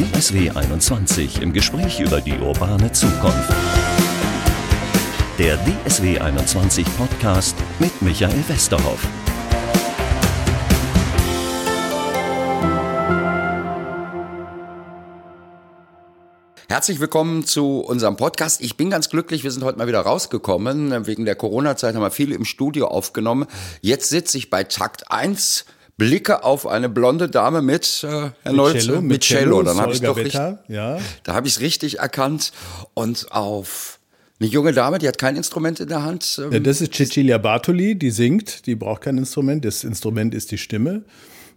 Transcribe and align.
DSW 0.00 0.48
21 0.48 1.42
im 1.42 1.52
Gespräch 1.52 2.00
über 2.00 2.22
die 2.22 2.32
urbane 2.32 2.90
Zukunft. 2.90 3.52
Der 5.38 5.58
DSW 5.58 6.18
21 6.18 6.86
Podcast 6.96 7.54
mit 7.78 8.00
Michael 8.00 8.42
Westerhoff. 8.48 9.06
Herzlich 16.70 16.98
willkommen 16.98 17.44
zu 17.44 17.80
unserem 17.80 18.16
Podcast. 18.16 18.62
Ich 18.62 18.78
bin 18.78 18.88
ganz 18.88 19.10
glücklich, 19.10 19.44
wir 19.44 19.50
sind 19.50 19.64
heute 19.64 19.76
mal 19.76 19.86
wieder 19.86 20.00
rausgekommen. 20.00 21.06
Wegen 21.06 21.26
der 21.26 21.34
Corona-Zeit 21.34 21.94
haben 21.94 22.00
wir 22.00 22.10
viel 22.10 22.32
im 22.32 22.46
Studio 22.46 22.88
aufgenommen. 22.88 23.46
Jetzt 23.82 24.08
sitze 24.08 24.38
ich 24.38 24.48
bei 24.48 24.64
Takt 24.64 25.10
1 25.10 25.66
blicke 26.00 26.44
auf 26.44 26.66
eine 26.66 26.88
blonde 26.88 27.28
Dame 27.28 27.60
mit 27.60 28.04
äh, 28.04 28.30
Herr 28.42 28.52
Nolze, 28.52 29.02
mit 29.02 29.22
Cello. 29.22 29.62
Dann 29.62 29.76
habe 29.76 29.92
ich 29.92 30.00
doch 30.00 30.16
richtig, 30.16 30.34
ja. 30.68 30.98
da 31.24 31.34
habe 31.34 31.46
ich 31.46 31.56
es 31.56 31.60
richtig 31.60 31.98
erkannt 31.98 32.52
und 32.94 33.26
auf 33.30 34.00
eine 34.40 34.48
junge 34.48 34.72
Dame, 34.72 34.98
die 34.98 35.06
hat 35.06 35.18
kein 35.18 35.36
Instrument 35.36 35.78
in 35.78 35.88
der 35.88 36.02
Hand. 36.02 36.40
Ähm, 36.42 36.52
ja, 36.52 36.58
das 36.58 36.80
ist 36.80 36.94
Cecilia 36.94 37.36
Bartoli, 37.36 37.96
die 37.96 38.10
singt, 38.10 38.66
die 38.66 38.74
braucht 38.74 39.02
kein 39.02 39.18
Instrument. 39.18 39.62
Das 39.62 39.84
Instrument 39.84 40.34
ist 40.34 40.50
die 40.50 40.58
Stimme. 40.58 41.02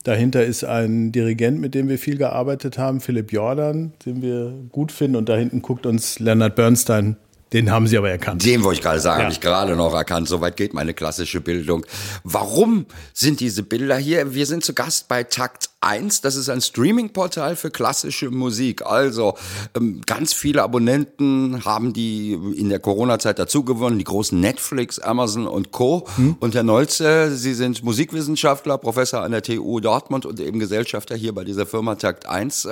Dahinter 0.04 0.44
ist 0.44 0.66
ein 0.66 1.14
Dirigent, 1.14 1.62
mit 1.62 1.74
dem 1.74 1.88
wir 1.88 1.98
viel 1.98 2.18
gearbeitet 2.18 2.78
haben, 2.78 3.00
Philipp 3.00 3.32
Jordan, 3.32 3.94
den 4.06 4.22
wir 4.22 4.54
gut 4.74 4.92
finden. 4.92 5.16
Und 5.16 5.30
da 5.30 5.38
hinten 5.38 5.62
guckt 5.62 5.86
uns 5.86 6.20
Leonard 6.20 6.56
Bernstein 6.58 7.16
den 7.54 7.72
haben 7.72 7.88
Sie 7.88 7.98
aber 7.98 8.10
erkannt. 8.10 8.44
Den 8.44 8.64
wollte 8.64 8.80
ich 8.80 8.84
gerade 8.84 9.00
sagen, 9.00 9.20
ja. 9.20 9.26
habe 9.26 9.34
ich 9.34 9.40
gerade 9.40 9.76
noch 9.76 9.94
erkannt. 9.94 10.28
Soweit 10.28 10.58
geht 10.58 10.74
meine 10.74 10.94
klassische 10.94 11.40
Bildung. 11.40 11.86
Warum 12.24 12.88
sind 13.14 13.40
diese 13.40 13.64
Bilder 13.64 13.98
hier? 13.98 14.34
Wir 14.34 14.46
sind 14.46 14.66
zu 14.66 14.74
Gast 14.74 15.08
bei 15.08 15.24
Takt 15.24 15.70
1. 15.84 16.22
Das 16.22 16.36
ist 16.36 16.50
ein 16.50 16.62
Streaming-Portal 16.62 17.56
für 17.56 17.72
klassische 17.72 18.32
Musik. 18.32 18.86
Also 18.86 19.36
ähm, 19.76 20.02
ganz 20.06 20.34
viele 20.34 20.64
Abonnenten 20.64 21.66
haben 21.66 21.94
die 21.94 22.34
in 22.34 22.70
der 22.70 22.80
Corona-Zeit 22.80 23.40
dazugewonnen. 23.40 24.00
Die 24.00 24.06
großen 24.06 24.40
Netflix, 24.40 25.00
Amazon 25.00 25.48
und 25.48 25.72
Co. 25.72 26.08
Hm. 26.16 26.38
Und 26.40 26.56
Herr 26.56 26.64
Nolze, 26.64 27.36
Sie 27.36 27.54
sind 27.54 27.84
Musikwissenschaftler, 27.84 28.78
Professor 28.78 29.22
an 29.22 29.32
der 29.32 29.44
TU 29.44 29.80
Dortmund 29.80 30.26
und 30.26 30.40
eben 30.40 30.60
Gesellschafter 30.60 31.16
hier 31.16 31.34
bei 31.34 31.44
dieser 31.44 31.66
Firma 31.66 31.96
Takt 31.96 32.28
1 32.28 32.68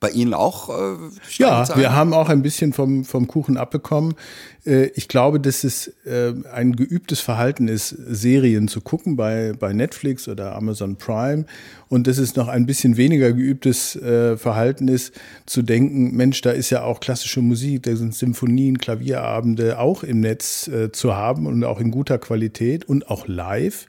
bei 0.00 0.10
Ihnen 0.10 0.34
auch? 0.34 0.68
Äh, 0.68 0.96
ja, 1.36 1.76
wir 1.76 1.92
haben 1.92 2.14
auch 2.14 2.28
ein 2.28 2.42
bisschen 2.42 2.72
vom, 2.72 3.04
vom 3.04 3.26
Kuchen 3.26 3.56
abbekommen. 3.56 4.14
Äh, 4.68 4.90
ich 4.94 5.08
glaube, 5.08 5.40
dass 5.40 5.64
es 5.64 5.88
äh, 6.04 6.34
ein 6.52 6.76
geübtes 6.76 7.20
Verhalten 7.20 7.68
ist, 7.68 7.88
Serien 7.88 8.68
zu 8.68 8.80
gucken 8.80 9.16
bei, 9.16 9.54
bei 9.58 9.72
Netflix 9.72 10.28
oder 10.28 10.54
Amazon 10.54 10.96
Prime. 10.96 11.46
Und 11.88 12.06
dass 12.06 12.18
es 12.18 12.36
noch 12.36 12.48
ein 12.48 12.66
bisschen 12.66 12.98
weniger 12.98 13.32
geübtes 13.32 13.96
äh, 13.96 14.36
Verhalten 14.36 14.88
ist, 14.88 15.14
zu 15.46 15.62
denken, 15.62 16.14
Mensch, 16.14 16.42
da 16.42 16.50
ist 16.50 16.68
ja 16.70 16.82
auch 16.82 17.00
klassische 17.00 17.40
Musik, 17.40 17.84
da 17.84 17.96
sind 17.96 18.14
Symphonien, 18.14 18.78
Klavierabende 18.78 19.78
auch 19.78 20.02
im 20.02 20.20
Netz 20.20 20.70
zu 20.92 21.16
haben 21.16 21.46
und 21.46 21.64
auch 21.64 21.80
in 21.80 21.90
guter 21.90 22.18
Qualität 22.18 22.84
und 22.84 23.08
auch 23.08 23.26
live 23.26 23.86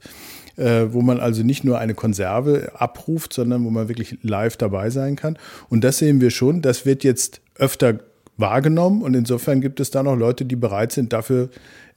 wo 0.56 1.00
man 1.00 1.20
also 1.20 1.42
nicht 1.42 1.64
nur 1.64 1.78
eine 1.78 1.94
Konserve 1.94 2.72
abruft, 2.74 3.32
sondern 3.32 3.64
wo 3.64 3.70
man 3.70 3.88
wirklich 3.88 4.18
live 4.20 4.58
dabei 4.58 4.90
sein 4.90 5.16
kann. 5.16 5.38
Und 5.70 5.84
das 5.84 5.96
sehen 5.96 6.20
wir 6.20 6.30
schon. 6.30 6.60
Das 6.60 6.84
wird 6.84 7.02
jetzt 7.02 7.40
öfter 7.54 8.00
wahrgenommen 8.40 9.02
und 9.02 9.14
insofern 9.14 9.60
gibt 9.60 9.80
es 9.80 9.90
da 9.90 10.02
noch 10.02 10.16
Leute, 10.16 10.44
die 10.44 10.56
bereit 10.56 10.92
sind, 10.92 11.12
dafür 11.12 11.50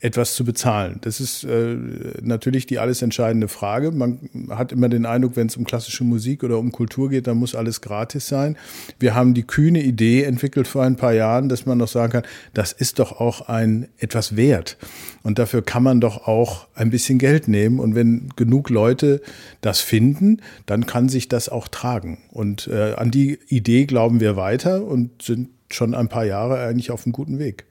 etwas 0.03 0.35
zu 0.35 0.43
bezahlen. 0.43 0.97
Das 1.01 1.21
ist 1.21 1.45
äh, 1.45 1.77
natürlich 2.21 2.65
die 2.65 2.77
alles 2.77 3.01
entscheidende 3.01 3.47
Frage. 3.47 3.91
Man 3.91 4.19
hat 4.49 4.73
immer 4.73 4.89
den 4.89 5.05
Eindruck, 5.05 5.37
wenn 5.37 5.47
es 5.47 5.55
um 5.55 5.63
klassische 5.63 6.03
Musik 6.03 6.43
oder 6.43 6.59
um 6.59 6.73
Kultur 6.73 7.09
geht, 7.09 7.25
dann 7.25 7.37
muss 7.37 7.55
alles 7.55 7.79
gratis 7.79 8.27
sein. 8.27 8.57
Wir 8.99 9.15
haben 9.15 9.33
die 9.33 9.43
kühne 9.43 9.81
Idee 9.81 10.23
entwickelt 10.23 10.67
vor 10.67 10.83
ein 10.83 10.97
paar 10.97 11.13
Jahren, 11.13 11.47
dass 11.47 11.65
man 11.65 11.77
noch 11.77 11.87
sagen 11.87 12.11
kann, 12.11 12.23
das 12.53 12.73
ist 12.73 12.99
doch 12.99 13.21
auch 13.21 13.47
ein 13.47 13.87
etwas 13.97 14.35
wert. 14.35 14.77
Und 15.23 15.39
dafür 15.39 15.61
kann 15.61 15.83
man 15.83 16.01
doch 16.01 16.27
auch 16.27 16.67
ein 16.75 16.89
bisschen 16.89 17.17
Geld 17.17 17.47
nehmen. 17.47 17.79
Und 17.79 17.95
wenn 17.95 18.27
genug 18.35 18.69
Leute 18.69 19.21
das 19.61 19.79
finden, 19.79 20.41
dann 20.65 20.85
kann 20.85 21.07
sich 21.07 21.29
das 21.29 21.47
auch 21.47 21.69
tragen. 21.69 22.17
Und 22.29 22.67
äh, 22.67 22.95
an 22.95 23.09
die 23.09 23.39
Idee 23.47 23.85
glauben 23.85 24.19
wir 24.19 24.35
weiter 24.35 24.83
und 24.83 25.21
sind 25.21 25.47
schon 25.71 25.95
ein 25.95 26.09
paar 26.09 26.25
Jahre 26.25 26.59
eigentlich 26.59 26.91
auf 26.91 27.05
einem 27.05 27.13
guten 27.13 27.39
Weg. 27.39 27.65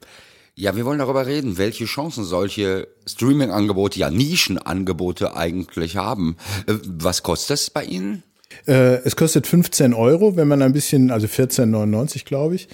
Ja, 0.55 0.75
wir 0.75 0.85
wollen 0.85 0.99
darüber 0.99 1.25
reden, 1.25 1.57
welche 1.57 1.85
Chancen 1.85 2.23
solche 2.23 2.87
Streaming-Angebote, 3.07 3.97
ja 3.97 4.11
Nischenangebote 4.11 5.35
eigentlich 5.35 5.97
haben. 5.97 6.37
Äh, 6.67 6.75
was 6.85 7.23
kostet 7.23 7.51
das 7.51 7.69
bei 7.71 7.83
Ihnen? 7.83 8.23
Äh, 8.67 9.01
es 9.03 9.15
kostet 9.15 9.47
15 9.47 9.95
Euro, 9.95 10.35
wenn 10.35 10.47
man 10.47 10.61
ein 10.61 10.73
bisschen, 10.73 11.09
also 11.09 11.25
14,99 11.25 12.25
glaube 12.25 12.55
ich. 12.55 12.67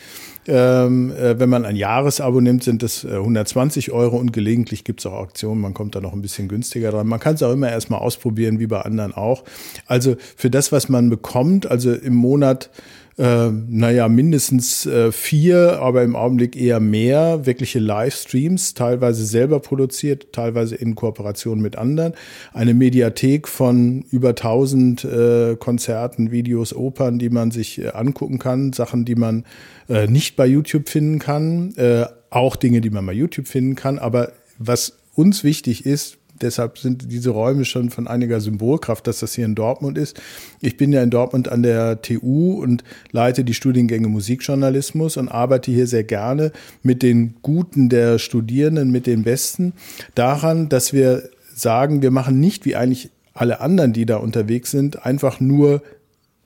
Ähm, 0.47 1.11
äh, 1.11 1.39
wenn 1.39 1.49
man 1.49 1.65
ein 1.65 1.75
Jahresabo 1.75 2.41
nimmt, 2.41 2.63
sind 2.63 2.83
das 2.83 3.05
120 3.05 3.91
Euro 3.91 4.17
und 4.17 4.33
gelegentlich 4.33 4.83
gibt 4.83 4.99
es 4.99 5.05
auch 5.05 5.13
Auktionen, 5.13 5.61
man 5.61 5.73
kommt 5.73 5.95
da 5.95 6.01
noch 6.01 6.13
ein 6.13 6.21
bisschen 6.21 6.47
günstiger 6.47 6.91
dran. 6.91 7.07
Man 7.07 7.19
kann 7.19 7.35
es 7.35 7.43
auch 7.43 7.53
immer 7.53 7.69
erstmal 7.69 7.99
ausprobieren, 7.99 8.59
wie 8.59 8.67
bei 8.67 8.81
anderen 8.81 9.13
auch. 9.13 9.43
Also 9.85 10.15
für 10.35 10.49
das, 10.49 10.71
was 10.71 10.89
man 10.89 11.09
bekommt, 11.09 11.65
also 11.65 11.93
im 11.93 12.15
Monat 12.15 12.71
äh, 13.19 13.51
naja, 13.51 14.07
mindestens 14.07 14.85
äh, 14.85 15.11
vier, 15.11 15.81
aber 15.81 16.03
im 16.03 16.15
Augenblick 16.15 16.55
eher 16.55 16.79
mehr 16.79 17.45
wirkliche 17.45 17.79
Livestreams, 17.79 18.75
teilweise 18.75 19.25
selber 19.25 19.59
produziert, 19.59 20.31
teilweise 20.31 20.75
in 20.75 20.95
Kooperation 20.95 21.59
mit 21.59 21.75
anderen. 21.75 22.13
Eine 22.53 22.73
Mediathek 22.73 23.49
von 23.49 24.05
über 24.09 24.29
1000 24.29 25.03
äh, 25.03 25.55
Konzerten, 25.59 26.31
Videos, 26.31 26.73
Opern, 26.73 27.19
die 27.19 27.29
man 27.29 27.51
sich 27.51 27.81
äh, 27.81 27.89
angucken 27.89 28.39
kann, 28.39 28.71
Sachen, 28.71 29.03
die 29.03 29.15
man 29.15 29.43
äh, 29.89 30.07
nicht 30.07 30.37
bei 30.37 30.45
YouTube 30.45 30.87
finden 30.87 31.19
kann, 31.19 31.75
äh, 31.75 32.05
auch 32.29 32.55
Dinge, 32.55 32.79
die 32.79 32.89
man 32.89 33.05
bei 33.05 33.13
YouTube 33.13 33.49
finden 33.49 33.75
kann, 33.75 33.99
aber 33.99 34.31
was 34.57 34.93
uns 35.13 35.43
wichtig 35.43 35.85
ist, 35.85 36.18
Deshalb 36.41 36.77
sind 36.77 37.11
diese 37.11 37.31
Räume 37.31 37.65
schon 37.65 37.89
von 37.89 38.07
einiger 38.07 38.39
Symbolkraft, 38.41 39.07
dass 39.07 39.19
das 39.19 39.35
hier 39.35 39.45
in 39.45 39.55
Dortmund 39.55 39.97
ist. 39.97 40.21
Ich 40.61 40.77
bin 40.77 40.93
ja 40.93 41.03
in 41.03 41.09
Dortmund 41.09 41.49
an 41.49 41.63
der 41.63 42.01
TU 42.01 42.61
und 42.61 42.83
leite 43.11 43.43
die 43.43 43.53
Studiengänge 43.53 44.07
Musikjournalismus 44.07 45.17
und 45.17 45.29
arbeite 45.29 45.71
hier 45.71 45.87
sehr 45.87 46.03
gerne 46.03 46.51
mit 46.83 47.03
den 47.03 47.35
Guten 47.41 47.89
der 47.89 48.19
Studierenden, 48.19 48.91
mit 48.91 49.07
den 49.07 49.23
Besten 49.23 49.73
daran, 50.15 50.69
dass 50.69 50.93
wir 50.93 51.29
sagen, 51.53 52.01
wir 52.01 52.11
machen 52.11 52.39
nicht 52.39 52.65
wie 52.65 52.75
eigentlich 52.75 53.09
alle 53.33 53.61
anderen, 53.61 53.93
die 53.93 54.05
da 54.05 54.17
unterwegs 54.17 54.71
sind, 54.71 55.05
einfach 55.05 55.39
nur 55.39 55.81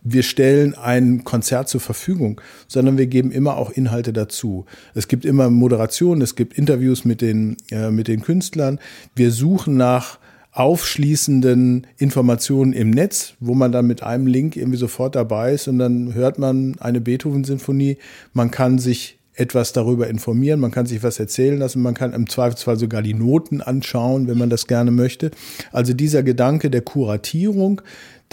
wir 0.03 0.23
stellen 0.23 0.75
ein 0.75 1.23
Konzert 1.23 1.69
zur 1.69 1.81
Verfügung, 1.81 2.41
sondern 2.67 2.97
wir 2.97 3.07
geben 3.07 3.31
immer 3.31 3.57
auch 3.57 3.71
Inhalte 3.71 4.13
dazu. 4.13 4.65
Es 4.93 5.07
gibt 5.07 5.25
immer 5.25 5.49
Moderation, 5.49 6.21
es 6.21 6.35
gibt 6.35 6.57
Interviews 6.57 7.05
mit 7.05 7.21
den, 7.21 7.57
äh, 7.71 7.89
mit 7.89 8.07
den 8.07 8.21
Künstlern. 8.21 8.79
Wir 9.15 9.31
suchen 9.31 9.77
nach 9.77 10.19
aufschließenden 10.51 11.87
Informationen 11.97 12.73
im 12.73 12.91
Netz, 12.91 13.33
wo 13.39 13.55
man 13.55 13.71
dann 13.71 13.87
mit 13.87 14.03
einem 14.03 14.27
Link 14.27 14.55
irgendwie 14.55 14.77
sofort 14.77 15.15
dabei 15.15 15.53
ist 15.53 15.67
und 15.67 15.79
dann 15.79 16.13
hört 16.13 16.37
man 16.37 16.75
eine 16.79 17.01
Beethoven-Sinfonie. 17.01 17.97
Man 18.33 18.51
kann 18.51 18.77
sich 18.77 19.17
etwas 19.35 19.73
darüber 19.73 20.07
informieren, 20.07 20.59
man 20.59 20.71
kann 20.71 20.85
sich 20.85 21.01
was 21.01 21.19
erzählen 21.19 21.57
lassen, 21.57 21.81
man 21.81 21.95
kann 21.95 22.13
im 22.13 22.29
Zweifelsfall 22.29 22.77
sogar 22.77 23.01
die 23.01 23.15
Noten 23.15 23.61
anschauen, 23.61 24.27
wenn 24.27 24.37
man 24.37 24.49
das 24.49 24.67
gerne 24.67 24.91
möchte. 24.91 25.31
Also 25.71 25.93
dieser 25.93 26.21
Gedanke 26.21 26.69
der 26.69 26.81
Kuratierung, 26.81 27.81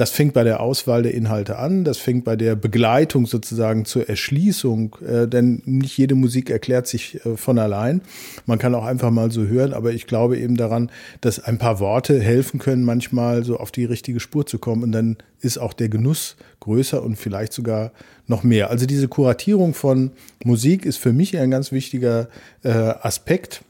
das 0.01 0.13
fängt 0.13 0.33
bei 0.33 0.45
der 0.45 0.61
Auswahl 0.61 1.03
der 1.03 1.13
Inhalte 1.13 1.59
an, 1.59 1.85
das 1.85 1.99
fängt 1.99 2.25
bei 2.25 2.35
der 2.35 2.57
Begleitung 2.57 3.27
sozusagen 3.27 3.85
zur 3.85 4.09
Erschließung, 4.09 4.97
äh, 5.07 5.29
denn 5.29 5.61
nicht 5.67 5.99
jede 5.99 6.15
Musik 6.15 6.49
erklärt 6.49 6.87
sich 6.87 7.23
äh, 7.27 7.37
von 7.37 7.59
allein. 7.59 8.01
Man 8.47 8.59
kann 8.59 8.75
auch 8.75 8.87
einfach 8.87 9.11
mal 9.11 9.31
so 9.31 9.43
hören, 9.43 9.75
aber 9.75 9.93
ich 9.93 10.07
glaube 10.07 10.39
eben 10.39 10.57
daran, 10.57 10.91
dass 11.21 11.39
ein 11.39 11.59
paar 11.59 11.81
Worte 11.81 12.19
helfen 12.19 12.59
können, 12.59 12.83
manchmal 12.83 13.45
so 13.45 13.59
auf 13.59 13.73
die 13.73 13.85
richtige 13.85 14.21
Spur 14.21 14.47
zu 14.47 14.59
kommen 14.59 14.85
und 14.85 14.93
dann 14.93 15.19
ist 15.43 15.59
auch 15.59 15.75
der 15.75 15.91
Genuss 15.91 16.37
größer 16.61 17.03
und 17.03 17.17
vielleicht 17.17 17.53
sogar 17.53 17.93
noch 18.27 18.43
mehr. 18.43 18.71
Also 18.71 18.87
diese 18.87 19.07
Kuratierung 19.07 19.75
von 19.75 20.13
Musik 20.43 20.87
ist 20.87 20.97
für 20.97 21.13
mich 21.13 21.37
ein 21.37 21.51
ganz 21.51 21.73
wichtiger 21.73 22.31
äh, 22.63 22.71
Aspekt. 22.71 23.61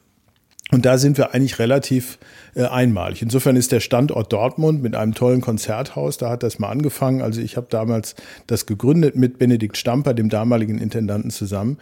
Und 0.71 0.87
da 0.87 0.97
sind 0.97 1.19
wir 1.19 1.35
eigentlich 1.35 1.59
relativ 1.59 2.19
äh, 2.55 2.64
einmalig. 2.64 3.23
Insofern 3.23 3.56
ist 3.56 3.73
der 3.73 3.81
Standort 3.81 4.32
Dortmund 4.32 4.82
mit 4.82 4.94
einem 4.94 5.14
tollen 5.14 5.41
Konzerthaus, 5.41 6.19
da 6.19 6.31
hat 6.31 6.43
das 6.43 6.58
mal 6.58 6.69
angefangen. 6.69 7.23
Also 7.23 7.41
ich 7.41 7.56
habe 7.56 7.67
damals 7.70 8.14
das 8.47 8.67
gegründet 8.67 9.17
mit 9.17 9.38
Benedikt 9.38 9.76
Stamper, 9.76 10.14
dem 10.14 10.29
damaligen 10.29 10.79
Intendanten 10.79 11.31
zusammen. 11.31 11.79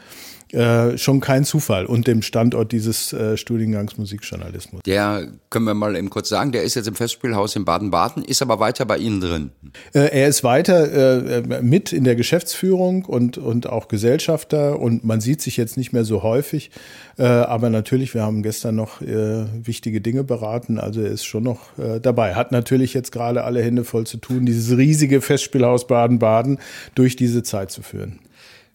Äh, 0.50 0.96
schon 0.96 1.20
kein 1.20 1.44
Zufall 1.44 1.84
und 1.84 2.06
dem 2.06 2.22
Standort 2.22 2.72
dieses 2.72 3.12
äh, 3.12 3.36
Studiengangs 3.36 3.98
Musikjournalismus. 3.98 4.80
Der 4.86 5.28
können 5.50 5.66
wir 5.66 5.74
mal 5.74 5.94
eben 5.94 6.08
kurz 6.08 6.30
sagen, 6.30 6.52
der 6.52 6.62
ist 6.62 6.74
jetzt 6.74 6.88
im 6.88 6.94
Festspielhaus 6.94 7.54
in 7.54 7.66
Baden-Baden, 7.66 8.24
ist 8.24 8.40
aber 8.40 8.58
weiter 8.58 8.86
bei 8.86 8.96
Ihnen 8.96 9.20
drin. 9.20 9.50
Äh, 9.92 10.08
er 10.08 10.26
ist 10.26 10.44
weiter 10.44 11.36
äh, 11.36 11.62
mit 11.62 11.92
in 11.92 12.04
der 12.04 12.16
Geschäftsführung 12.16 13.04
und, 13.04 13.36
und 13.36 13.68
auch 13.68 13.88
Gesellschafter 13.88 14.78
und 14.78 15.04
man 15.04 15.20
sieht 15.20 15.42
sich 15.42 15.58
jetzt 15.58 15.76
nicht 15.76 15.92
mehr 15.92 16.06
so 16.06 16.22
häufig, 16.22 16.70
äh, 17.18 17.24
aber 17.24 17.68
natürlich, 17.68 18.14
wir 18.14 18.22
haben 18.22 18.42
gestern 18.42 18.74
noch 18.74 19.02
äh, 19.02 19.44
wichtige 19.66 20.00
Dinge 20.00 20.24
beraten, 20.24 20.57
also 20.78 21.00
er 21.00 21.10
ist 21.10 21.24
schon 21.24 21.44
noch 21.44 21.60
dabei. 22.02 22.34
Hat 22.34 22.52
natürlich 22.52 22.94
jetzt 22.94 23.12
gerade 23.12 23.44
alle 23.44 23.62
Hände 23.62 23.84
voll 23.84 24.06
zu 24.06 24.18
tun, 24.18 24.46
dieses 24.46 24.76
riesige 24.76 25.20
Festspielhaus 25.20 25.86
Baden-Baden 25.86 26.58
durch 26.94 27.16
diese 27.16 27.42
Zeit 27.42 27.70
zu 27.70 27.82
führen. 27.82 28.18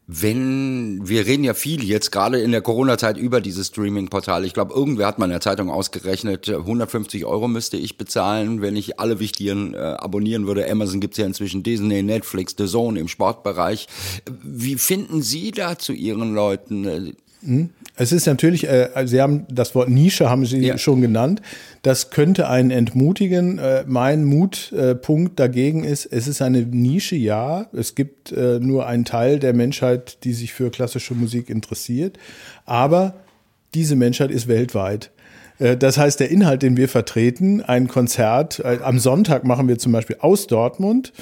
wenn 0.06 1.00
wir 1.07 1.25
reden 1.25 1.45
ja 1.45 1.53
viel 1.53 1.83
jetzt 1.83 2.12
gerade 2.12 2.39
in 2.41 2.51
der 2.51 2.62
Corona-Zeit 2.62 3.18
über 3.18 3.39
dieses 3.39 3.68
Streaming-Portal. 3.68 4.44
Ich 4.44 4.53
glaube, 4.53 4.74
irgendwer 4.74 5.07
hat 5.07 5.18
mal 5.18 5.25
in 5.25 5.31
der 5.31 5.39
Zeitung 5.39 5.69
ausgerechnet, 5.69 6.50
150 6.50 7.25
Euro 7.25 7.47
müsste 7.47 7.77
ich 7.77 7.97
bezahlen, 7.97 8.62
wenn 8.62 8.75
ich 8.75 9.00
alle 9.00 9.19
wichtigen 9.19 9.74
äh, 9.74 9.77
abonnieren 9.77 10.45
würde. 10.45 10.69
Amazon 10.69 11.00
gibt's 11.00 11.18
ja 11.18 11.25
inzwischen 11.25 11.63
Disney, 11.63 12.03
Netflix, 12.03 12.53
The 12.57 12.65
Zone 12.65 13.00
im 13.00 13.07
Sportbereich. 13.07 13.88
Wie 14.44 14.75
finden 14.75 15.21
Sie 15.21 15.51
da 15.51 15.77
zu 15.77 15.94
Ihren 15.94 16.33
Leuten? 16.33 17.15
Hm? 17.45 17.69
Es 17.95 18.12
ist 18.12 18.25
natürlich, 18.25 18.68
äh, 18.68 18.90
Sie 19.06 19.22
haben 19.22 19.45
das 19.50 19.75
Wort 19.75 19.90
Nische 19.90 20.30
haben 20.30 20.45
Sie 20.45 20.60
ja. 20.60 20.78
schon 20.78 21.01
genannt. 21.01 21.42
Das 21.84 22.10
könnte 22.10 22.50
einen 22.50 22.72
entmutigen. 22.72 23.60
Äh, 23.60 23.84
mein 23.86 24.25
Mutpunkt 24.25 25.34
äh, 25.34 25.36
dagegen 25.36 25.84
ist, 25.84 26.06
es 26.07 26.28
ist 26.28 26.42
eine 26.42 26.63
Nische, 26.63 27.16
ja. 27.16 27.68
Es 27.72 27.94
gibt 27.94 28.31
äh, 28.31 28.60
nur 28.60 28.88
einen 28.88 29.06
Teil 29.06 29.38
der 29.38 29.54
Menschheit, 29.54 30.24
die 30.24 30.34
sich 30.34 30.54
für 30.54 30.72
klassische 30.72 31.13
Musik 31.13 31.50
interessiert. 31.50 32.18
Aber 32.66 33.13
diese 33.75 33.95
Menschheit 33.95 34.31
ist 34.31 34.48
weltweit. 34.48 35.12
Äh, 35.60 35.78
das 35.78 35.98
heißt, 35.98 36.19
der 36.19 36.31
Inhalt, 36.31 36.63
den 36.63 36.78
wir 36.78 36.90
vertreten, 36.90 37.62
ein 37.62 37.88
Konzert, 37.88 38.60
äh, 38.60 38.80
am 38.81 38.98
Sonntag 38.98 39.44
machen 39.44 39.68
wir 39.68 39.78
zum 39.78 39.92
Beispiel 39.92 40.18
aus 40.19 40.48
Dortmund 40.48 41.13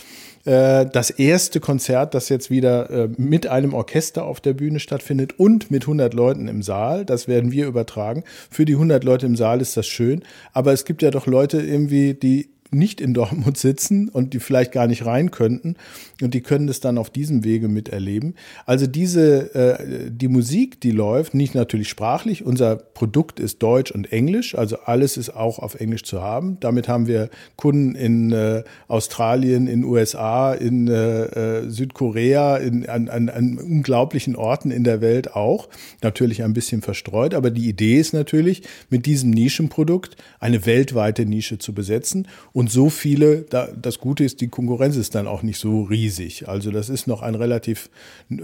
äh, 0.45 0.85
das 0.85 1.09
erste 1.09 1.59
Konzert, 1.59 2.13
das 2.13 2.29
jetzt 2.29 2.49
wieder 2.49 2.89
äh, 2.89 3.09
mit 3.17 3.47
einem 3.47 3.73
Orchester 3.73 4.25
auf 4.25 4.39
der 4.39 4.53
Bühne 4.53 4.79
stattfindet 4.79 5.37
und 5.37 5.71
mit 5.71 5.83
100 5.83 6.13
Leuten 6.13 6.47
im 6.47 6.61
Saal. 6.61 7.05
Das 7.05 7.27
werden 7.27 7.51
wir 7.51 7.67
übertragen. 7.67 8.23
Für 8.49 8.65
die 8.65 8.73
100 8.73 9.03
Leute 9.03 9.25
im 9.25 9.35
Saal 9.35 9.61
ist 9.61 9.77
das 9.77 9.87
schön. 9.87 10.23
Aber 10.53 10.73
es 10.73 10.85
gibt 10.85 11.01
ja 11.01 11.11
doch 11.11 11.27
Leute 11.27 11.61
irgendwie, 11.61 12.13
die 12.13 12.49
nicht 12.71 13.01
in 13.01 13.13
Dortmund 13.13 13.57
sitzen 13.57 14.09
und 14.09 14.33
die 14.33 14.39
vielleicht 14.39 14.71
gar 14.71 14.87
nicht 14.87 15.05
rein 15.05 15.31
könnten 15.31 15.75
und 16.21 16.33
die 16.33 16.41
können 16.41 16.67
das 16.67 16.79
dann 16.79 16.97
auf 16.97 17.09
diesem 17.09 17.43
Wege 17.43 17.67
miterleben. 17.67 18.35
Also 18.65 18.87
diese 18.87 19.53
äh, 19.55 20.09
die 20.09 20.27
Musik, 20.27 20.79
die 20.81 20.91
läuft, 20.91 21.33
nicht 21.33 21.55
natürlich 21.55 21.89
sprachlich. 21.89 22.45
Unser 22.45 22.75
Produkt 22.75 23.39
ist 23.39 23.61
Deutsch 23.61 23.91
und 23.91 24.11
Englisch, 24.11 24.55
also 24.55 24.77
alles 24.85 25.17
ist 25.17 25.35
auch 25.35 25.59
auf 25.59 25.79
Englisch 25.79 26.03
zu 26.03 26.21
haben. 26.21 26.57
Damit 26.59 26.87
haben 26.87 27.07
wir 27.07 27.29
Kunden 27.55 27.95
in 27.95 28.31
äh, 28.31 28.63
Australien, 28.87 29.67
in 29.67 29.83
USA, 29.83 30.53
in 30.53 30.87
äh, 30.87 31.23
äh, 31.23 31.69
Südkorea, 31.69 32.57
in, 32.57 32.87
an, 32.87 33.09
an, 33.09 33.29
an 33.29 33.57
unglaublichen 33.57 34.35
Orten 34.35 34.71
in 34.71 34.83
der 34.83 35.01
Welt 35.01 35.35
auch. 35.35 35.69
Natürlich 36.01 36.43
ein 36.43 36.53
bisschen 36.53 36.81
verstreut, 36.81 37.33
aber 37.33 37.51
die 37.51 37.67
Idee 37.67 37.99
ist 37.99 38.13
natürlich, 38.13 38.63
mit 38.89 39.05
diesem 39.05 39.31
Nischenprodukt 39.31 40.15
eine 40.39 40.65
weltweite 40.65 41.25
Nische 41.25 41.57
zu 41.57 41.73
besetzen 41.73 42.27
und 42.53 42.60
so 42.69 42.89
viele, 42.89 43.43
da, 43.43 43.67
das 43.67 43.99
Gute 43.99 44.23
ist, 44.23 44.41
die 44.41 44.49
Konkurrenz 44.49 44.97
ist 44.97 45.15
dann 45.15 45.27
auch 45.27 45.41
nicht 45.41 45.57
so 45.57 45.83
riesig. 45.83 46.49
Also 46.49 46.69
das 46.69 46.89
ist 46.89 47.07
noch 47.07 47.21
ein 47.21 47.35
relativ 47.35 47.89
äh, 48.29 48.35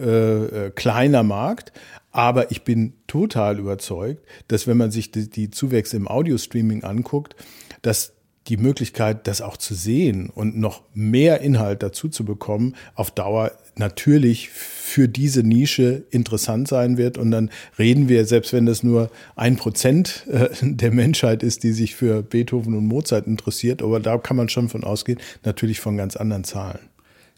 äh, 0.66 0.72
kleiner 0.72 1.24
Markt. 1.24 1.74
Aber 2.12 2.52
ich 2.52 2.64
bin 2.64 2.94
total 3.06 3.60
überzeugt, 3.60 4.26
dass 4.48 4.66
wenn 4.66 4.78
man 4.78 4.92
sich 4.92 5.12
die, 5.12 5.30
die 5.30 5.52
Zuwächse 5.52 5.98
im 5.98 6.08
Audio-Streaming 6.08 6.84
anguckt, 6.84 7.36
dass 7.82 8.14
die 8.48 8.58
Möglichkeit, 8.58 9.28
das 9.28 9.42
auch 9.42 9.58
zu 9.58 9.76
sehen 9.76 10.30
und 10.30 10.58
noch 10.58 10.84
mehr 10.94 11.42
Inhalt 11.42 11.84
dazu 11.84 12.08
zu 12.08 12.24
bekommen, 12.24 12.76
auf 12.96 13.12
Dauer 13.12 13.52
natürlich 13.80 14.50
für 14.50 15.08
diese 15.08 15.44
Nische 15.44 16.04
interessant 16.12 16.68
sein 16.68 16.98
wird. 16.98 17.18
Und 17.18 17.32
dann 17.32 17.50
reden 17.78 18.10
wir, 18.10 18.26
selbst 18.26 18.54
wenn 18.54 18.66
das 18.66 18.84
nur 18.84 19.10
ein 19.36 19.58
Prozent 19.58 20.26
äh, 20.32 20.50
der 20.62 20.92
Menschheit 20.92 21.44
ist, 21.44 21.64
die 21.64 21.74
sich 21.74 21.96
für 21.96 22.24
Beethoven 22.24 22.74
und 22.74 22.86
Mozart 22.86 23.28
interessiert, 23.28 23.82
aber 23.82 24.00
da 24.00 24.18
kann 24.18 24.38
man 24.38 24.50
schon 24.50 24.70
von 24.70 24.84
ausgehen, 24.84 25.20
natürlich 25.44 25.80
von 25.80 25.98
ganz 25.98 26.16
anderen 26.16 26.44
Zahlen. 26.44 26.80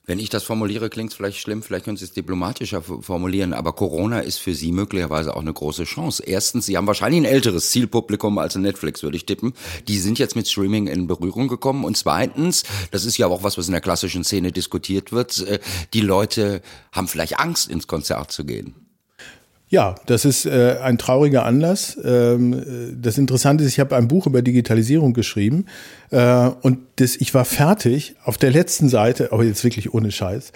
Wenn 0.09 0.17
ich 0.17 0.29
das 0.29 0.41
formuliere, 0.41 0.89
klingt 0.89 1.11
es 1.11 1.15
vielleicht 1.15 1.37
schlimm, 1.37 1.61
vielleicht 1.61 1.85
können 1.85 1.95
Sie 1.95 2.03
es 2.03 2.13
diplomatischer 2.13 2.81
formulieren, 2.81 3.53
aber 3.53 3.73
Corona 3.73 4.21
ist 4.21 4.39
für 4.39 4.55
Sie 4.55 4.71
möglicherweise 4.71 5.35
auch 5.35 5.41
eine 5.41 5.53
große 5.53 5.83
Chance. 5.83 6.23
Erstens, 6.25 6.65
Sie 6.65 6.77
haben 6.77 6.87
wahrscheinlich 6.87 7.21
ein 7.21 7.25
älteres 7.25 7.69
Zielpublikum 7.69 8.39
als 8.39 8.55
Netflix, 8.55 9.03
würde 9.03 9.17
ich 9.17 9.27
tippen. 9.27 9.53
Die 9.87 9.99
sind 9.99 10.17
jetzt 10.17 10.35
mit 10.35 10.47
Streaming 10.47 10.87
in 10.87 11.05
Berührung 11.05 11.47
gekommen. 11.47 11.85
Und 11.85 11.95
zweitens, 11.95 12.63
das 12.89 13.05
ist 13.05 13.19
ja 13.19 13.27
auch 13.27 13.43
was, 13.43 13.59
was 13.59 13.67
in 13.67 13.73
der 13.73 13.81
klassischen 13.81 14.23
Szene 14.23 14.51
diskutiert 14.51 15.11
wird, 15.11 15.41
äh, 15.41 15.59
die 15.93 16.01
Leute 16.01 16.63
haben 16.91 17.07
vielleicht 17.07 17.37
Angst, 17.37 17.69
ins 17.69 17.85
Konzert 17.85 18.31
zu 18.31 18.45
gehen. 18.45 18.88
Ja, 19.69 19.93
das 20.07 20.25
ist 20.25 20.47
äh, 20.47 20.77
ein 20.81 20.97
trauriger 20.97 21.45
Anlass. 21.45 21.97
Ähm, 22.03 22.53
äh, 22.53 22.95
das 22.99 23.19
Interessante 23.19 23.63
ist, 23.63 23.73
ich 23.73 23.79
habe 23.79 23.95
ein 23.95 24.07
Buch 24.07 24.25
über 24.25 24.41
Digitalisierung 24.41 25.13
geschrieben 25.13 25.67
äh, 26.09 26.49
und 26.61 26.79
das, 26.95 27.15
ich 27.15 27.33
war 27.35 27.45
fertig 27.45 28.15
auf 28.23 28.39
der 28.39 28.49
letzten 28.49 28.89
Seite, 28.89 29.31
aber 29.31 29.43
jetzt 29.43 29.63
wirklich 29.63 29.93
ohne 29.93 30.11
Scheiß. 30.11 30.51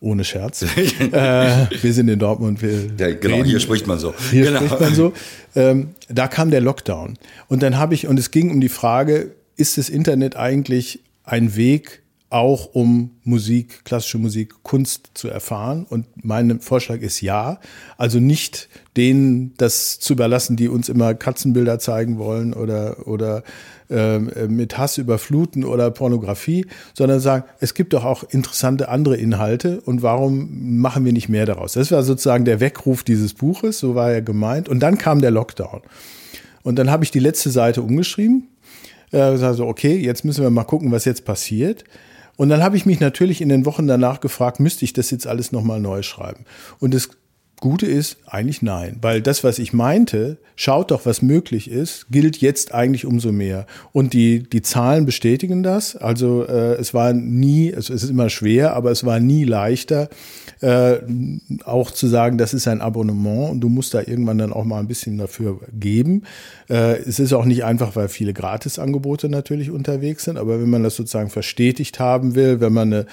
Ohne 0.00 0.24
Scherz. 0.24 0.62
äh, 1.12 1.66
wir 1.82 1.92
sind 1.92 2.08
in 2.08 2.18
Dortmund. 2.18 2.60
Wir 2.62 2.86
ja, 2.98 3.14
genau, 3.14 3.36
reden, 3.36 3.48
hier 3.48 3.60
spricht 3.60 3.86
man 3.86 3.98
so. 3.98 4.14
Hier 4.30 4.44
genau. 4.44 4.58
spricht 4.58 4.80
man 4.80 4.94
so. 4.94 5.12
Ähm, 5.54 5.90
da 6.08 6.28
kam 6.28 6.50
der 6.50 6.60
Lockdown. 6.60 7.18
Und 7.48 7.62
dann 7.62 7.78
habe 7.78 7.94
ich, 7.94 8.06
und 8.06 8.18
es 8.18 8.30
ging 8.30 8.50
um 8.50 8.60
die 8.60 8.68
Frage, 8.68 9.32
ist 9.56 9.78
das 9.78 9.88
Internet 9.88 10.36
eigentlich 10.36 11.00
ein 11.24 11.56
Weg, 11.56 12.02
auch 12.36 12.74
um 12.74 13.12
Musik, 13.24 13.84
klassische 13.84 14.18
Musik, 14.18 14.62
Kunst 14.62 15.10
zu 15.14 15.28
erfahren. 15.28 15.86
Und 15.88 16.06
mein 16.22 16.60
Vorschlag 16.60 17.00
ist 17.00 17.22
ja. 17.22 17.58
Also 17.96 18.20
nicht 18.20 18.68
denen 18.96 19.54
das 19.56 19.98
zu 19.98 20.12
überlassen, 20.12 20.56
die 20.56 20.68
uns 20.68 20.88
immer 20.88 21.14
Katzenbilder 21.14 21.78
zeigen 21.78 22.18
wollen 22.18 22.52
oder, 22.52 23.08
oder 23.08 23.42
äh, 23.88 24.18
mit 24.18 24.76
Hass 24.76 24.98
überfluten 24.98 25.64
oder 25.64 25.90
Pornografie, 25.90 26.66
sondern 26.92 27.20
sagen, 27.20 27.44
es 27.60 27.72
gibt 27.72 27.94
doch 27.94 28.04
auch 28.04 28.22
interessante 28.24 28.90
andere 28.90 29.16
Inhalte 29.16 29.80
und 29.80 30.02
warum 30.02 30.80
machen 30.80 31.04
wir 31.04 31.12
nicht 31.12 31.28
mehr 31.28 31.46
daraus? 31.46 31.72
Das 31.72 31.90
war 31.90 32.02
sozusagen 32.02 32.44
der 32.44 32.60
Weckruf 32.60 33.02
dieses 33.02 33.32
Buches, 33.32 33.78
so 33.78 33.94
war 33.94 34.12
er 34.12 34.22
gemeint. 34.22 34.68
Und 34.68 34.80
dann 34.80 34.98
kam 34.98 35.20
der 35.20 35.30
Lockdown. 35.30 35.80
Und 36.62 36.76
dann 36.76 36.90
habe 36.90 37.04
ich 37.04 37.10
die 37.10 37.20
letzte 37.20 37.50
Seite 37.50 37.80
umgeschrieben. 37.80 38.48
Äh, 39.12 39.18
also, 39.18 39.66
okay, 39.66 39.96
jetzt 39.96 40.24
müssen 40.24 40.42
wir 40.42 40.50
mal 40.50 40.64
gucken, 40.64 40.92
was 40.92 41.04
jetzt 41.04 41.24
passiert. 41.24 41.84
Und 42.36 42.48
dann 42.50 42.62
habe 42.62 42.76
ich 42.76 42.86
mich 42.86 43.00
natürlich 43.00 43.40
in 43.40 43.48
den 43.48 43.64
Wochen 43.66 43.86
danach 43.86 44.20
gefragt, 44.20 44.60
müsste 44.60 44.84
ich 44.84 44.92
das 44.92 45.10
jetzt 45.10 45.26
alles 45.26 45.52
nochmal 45.52 45.80
neu 45.80 46.02
schreiben? 46.02 46.44
Und 46.78 46.94
das 46.94 47.08
Gute 47.58 47.86
ist 47.86 48.18
eigentlich 48.26 48.60
nein, 48.60 48.98
weil 49.00 49.22
das, 49.22 49.42
was 49.42 49.58
ich 49.58 49.72
meinte, 49.72 50.36
schaut 50.56 50.90
doch, 50.90 51.06
was 51.06 51.22
möglich 51.22 51.70
ist, 51.70 52.06
gilt 52.10 52.36
jetzt 52.36 52.74
eigentlich 52.74 53.06
umso 53.06 53.32
mehr. 53.32 53.66
Und 53.92 54.12
die, 54.12 54.42
die 54.42 54.60
Zahlen 54.60 55.06
bestätigen 55.06 55.62
das. 55.62 55.96
Also 55.96 56.44
äh, 56.46 56.74
es 56.74 56.92
war 56.92 57.14
nie, 57.14 57.74
also 57.74 57.94
es 57.94 58.02
ist 58.02 58.10
immer 58.10 58.28
schwer, 58.28 58.74
aber 58.74 58.90
es 58.90 59.04
war 59.04 59.20
nie 59.20 59.44
leichter, 59.44 60.10
äh, 60.60 60.96
auch 61.64 61.90
zu 61.90 62.08
sagen, 62.08 62.36
das 62.36 62.52
ist 62.52 62.68
ein 62.68 62.82
Abonnement 62.82 63.50
und 63.50 63.60
du 63.60 63.70
musst 63.70 63.94
da 63.94 64.00
irgendwann 64.00 64.36
dann 64.36 64.52
auch 64.52 64.64
mal 64.64 64.80
ein 64.80 64.88
bisschen 64.88 65.16
dafür 65.16 65.60
geben. 65.72 66.24
Äh, 66.68 66.98
es 66.98 67.18
ist 67.18 67.32
auch 67.32 67.46
nicht 67.46 67.64
einfach, 67.64 67.96
weil 67.96 68.08
viele 68.08 68.34
Gratisangebote 68.34 69.30
natürlich 69.30 69.70
unterwegs 69.70 70.24
sind, 70.24 70.36
aber 70.36 70.60
wenn 70.60 70.68
man 70.68 70.82
das 70.82 70.96
sozusagen 70.96 71.30
verstetigt 71.30 72.00
haben 72.00 72.34
will, 72.34 72.60
wenn 72.60 72.74
man 72.74 72.92
eine 72.92 73.06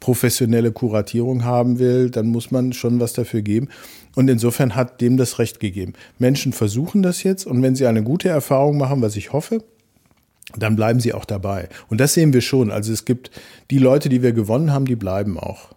professionelle 0.00 0.72
Kuratierung 0.72 1.44
haben 1.44 1.78
will, 1.78 2.10
dann 2.10 2.26
muss 2.26 2.50
man 2.50 2.72
schon 2.72 3.00
was 3.00 3.12
dafür 3.12 3.42
geben. 3.42 3.68
Und 4.14 4.28
insofern 4.28 4.74
hat 4.74 5.00
dem 5.00 5.16
das 5.16 5.38
Recht 5.38 5.60
gegeben. 5.60 5.94
Menschen 6.18 6.52
versuchen 6.52 7.02
das 7.02 7.22
jetzt 7.22 7.46
und 7.46 7.62
wenn 7.62 7.76
sie 7.76 7.86
eine 7.86 8.02
gute 8.02 8.28
Erfahrung 8.28 8.78
machen, 8.78 9.02
was 9.02 9.16
ich 9.16 9.32
hoffe, 9.32 9.62
dann 10.56 10.76
bleiben 10.76 11.00
sie 11.00 11.12
auch 11.12 11.24
dabei. 11.24 11.68
Und 11.88 11.98
das 12.00 12.14
sehen 12.14 12.32
wir 12.32 12.40
schon. 12.40 12.70
Also 12.70 12.92
es 12.92 13.04
gibt 13.04 13.30
die 13.70 13.78
Leute, 13.78 14.08
die 14.08 14.22
wir 14.22 14.32
gewonnen 14.32 14.72
haben, 14.72 14.86
die 14.86 14.96
bleiben 14.96 15.38
auch. 15.38 15.70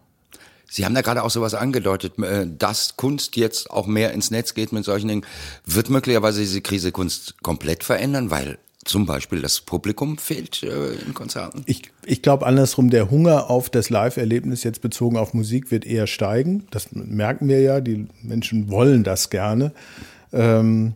Sie 0.69 0.85
haben 0.85 0.95
da 0.95 1.01
gerade 1.01 1.23
auch 1.23 1.29
sowas 1.29 1.53
angedeutet, 1.53 2.17
äh, 2.19 2.47
dass 2.47 2.95
Kunst 2.95 3.35
jetzt 3.35 3.69
auch 3.69 3.87
mehr 3.87 4.13
ins 4.13 4.31
Netz 4.31 4.53
geht 4.53 4.71
mit 4.71 4.85
solchen 4.85 5.09
Dingen. 5.09 5.25
Wird 5.65 5.89
möglicherweise 5.89 6.39
diese 6.39 6.61
Krise 6.61 6.93
Kunst 6.93 7.35
komplett 7.43 7.83
verändern, 7.83 8.31
weil 8.31 8.57
zum 8.85 9.05
Beispiel 9.05 9.41
das 9.41 9.61
Publikum 9.61 10.17
fehlt 10.17 10.63
äh, 10.63 10.93
in 10.93 11.13
Konzerten? 11.13 11.63
Ich, 11.65 11.91
ich 12.05 12.21
glaube 12.21 12.45
andersrum, 12.45 12.89
der 12.89 13.11
Hunger 13.11 13.49
auf 13.49 13.69
das 13.69 13.89
Live-Erlebnis 13.89 14.63
jetzt 14.63 14.81
bezogen 14.81 15.17
auf 15.17 15.33
Musik 15.33 15.71
wird 15.71 15.85
eher 15.85 16.07
steigen. 16.07 16.65
Das 16.71 16.91
merken 16.91 17.47
wir 17.47 17.61
ja, 17.61 17.79
die 17.79 18.07
Menschen 18.23 18.71
wollen 18.71 19.03
das 19.03 19.29
gerne. 19.29 19.71
Ähm, 20.33 20.93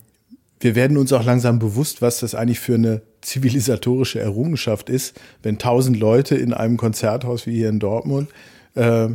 wir 0.60 0.76
werden 0.76 0.98
uns 0.98 1.14
auch 1.14 1.24
langsam 1.24 1.60
bewusst, 1.60 2.02
was 2.02 2.22
das 2.22 2.34
eigentlich 2.34 2.60
für 2.60 2.76
eine 2.76 3.02
zivilisatorische 3.22 4.20
Errungenschaft 4.20 4.90
ist, 4.90 5.20
wenn 5.44 5.58
tausend 5.58 5.98
Leute 5.98 6.36
in 6.36 6.54
einem 6.54 6.78
Konzerthaus 6.78 7.46
wie 7.46 7.56
hier 7.56 7.70
in 7.70 7.80
Dortmund 7.80 8.30
äh, 8.76 9.10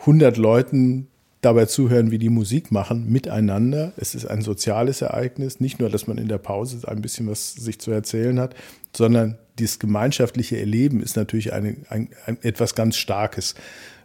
100 0.00 0.36
Leuten 0.36 1.08
dabei 1.40 1.66
zuhören, 1.66 2.10
wie 2.10 2.18
die 2.18 2.28
Musik 2.28 2.72
machen, 2.72 3.10
miteinander. 3.10 3.92
Es 3.96 4.14
ist 4.14 4.26
ein 4.26 4.42
soziales 4.42 5.02
Ereignis, 5.02 5.60
nicht 5.60 5.78
nur, 5.78 5.90
dass 5.90 6.06
man 6.06 6.18
in 6.18 6.28
der 6.28 6.38
Pause 6.38 6.86
ein 6.88 7.02
bisschen 7.02 7.28
was 7.28 7.52
sich 7.54 7.78
zu 7.78 7.90
erzählen 7.90 8.40
hat, 8.40 8.54
sondern 8.94 9.38
dieses 9.58 9.78
gemeinschaftliche 9.78 10.58
Erleben 10.58 11.02
ist 11.02 11.16
natürlich 11.16 11.52
eine, 11.52 11.76
ein, 11.88 12.08
ein, 12.24 12.38
etwas 12.42 12.74
ganz 12.74 12.96
Starkes. 12.96 13.54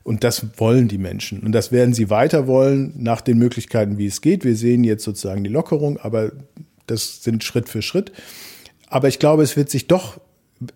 Und 0.04 0.24
das 0.24 0.46
wollen 0.58 0.88
die 0.88 0.98
Menschen. 0.98 1.42
Und 1.42 1.52
das 1.52 1.72
werden 1.72 1.94
sie 1.94 2.10
weiter 2.10 2.48
wollen, 2.48 2.94
nach 2.98 3.22
den 3.22 3.38
Möglichkeiten, 3.38 3.98
wie 3.98 4.08
es 4.08 4.22
geht. 4.22 4.44
Wir 4.44 4.56
sehen 4.56 4.84
jetzt 4.84 5.04
sozusagen 5.04 5.44
die 5.44 5.50
Lockerung, 5.50 5.98
aber 5.98 6.32
das 6.88 7.24
sind 7.24 7.44
Schritt 7.44 7.70
für 7.70 7.82
Schritt. 7.82 8.12
Aber 8.88 9.08
ich 9.08 9.20
glaube, 9.20 9.44
es 9.44 9.56
wird 9.56 9.70
sich 9.70 9.88
doch 9.88 10.20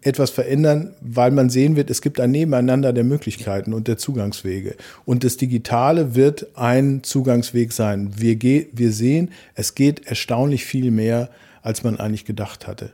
etwas 0.01 0.31
verändern, 0.31 0.93
weil 1.01 1.31
man 1.31 1.49
sehen 1.49 1.75
wird, 1.75 1.89
es 1.89 2.01
gibt 2.01 2.19
ein 2.19 2.31
Nebeneinander 2.31 2.93
der 2.93 3.03
Möglichkeiten 3.03 3.73
und 3.73 3.87
der 3.87 3.97
Zugangswege. 3.97 4.75
Und 5.05 5.23
das 5.23 5.37
Digitale 5.37 6.15
wird 6.15 6.47
ein 6.55 7.03
Zugangsweg 7.03 7.71
sein. 7.71 8.11
Wir, 8.17 8.39
wir 8.39 8.91
sehen, 8.91 9.31
es 9.53 9.75
geht 9.75 10.07
erstaunlich 10.07 10.65
viel 10.65 10.91
mehr, 10.91 11.29
als 11.61 11.83
man 11.83 11.99
eigentlich 11.99 12.25
gedacht 12.25 12.67
hatte. 12.67 12.91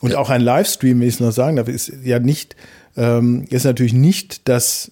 Und 0.00 0.14
auch 0.14 0.30
ein 0.30 0.40
Livestream, 0.40 1.00
will 1.00 1.08
ich 1.08 1.20
noch 1.20 1.32
sagen 1.32 1.56
darf, 1.56 1.68
ist 1.68 1.92
ja 2.02 2.18
nicht, 2.18 2.56
ähm, 2.96 3.44
ist 3.50 3.64
natürlich 3.64 3.92
nicht 3.92 4.48
das, 4.48 4.90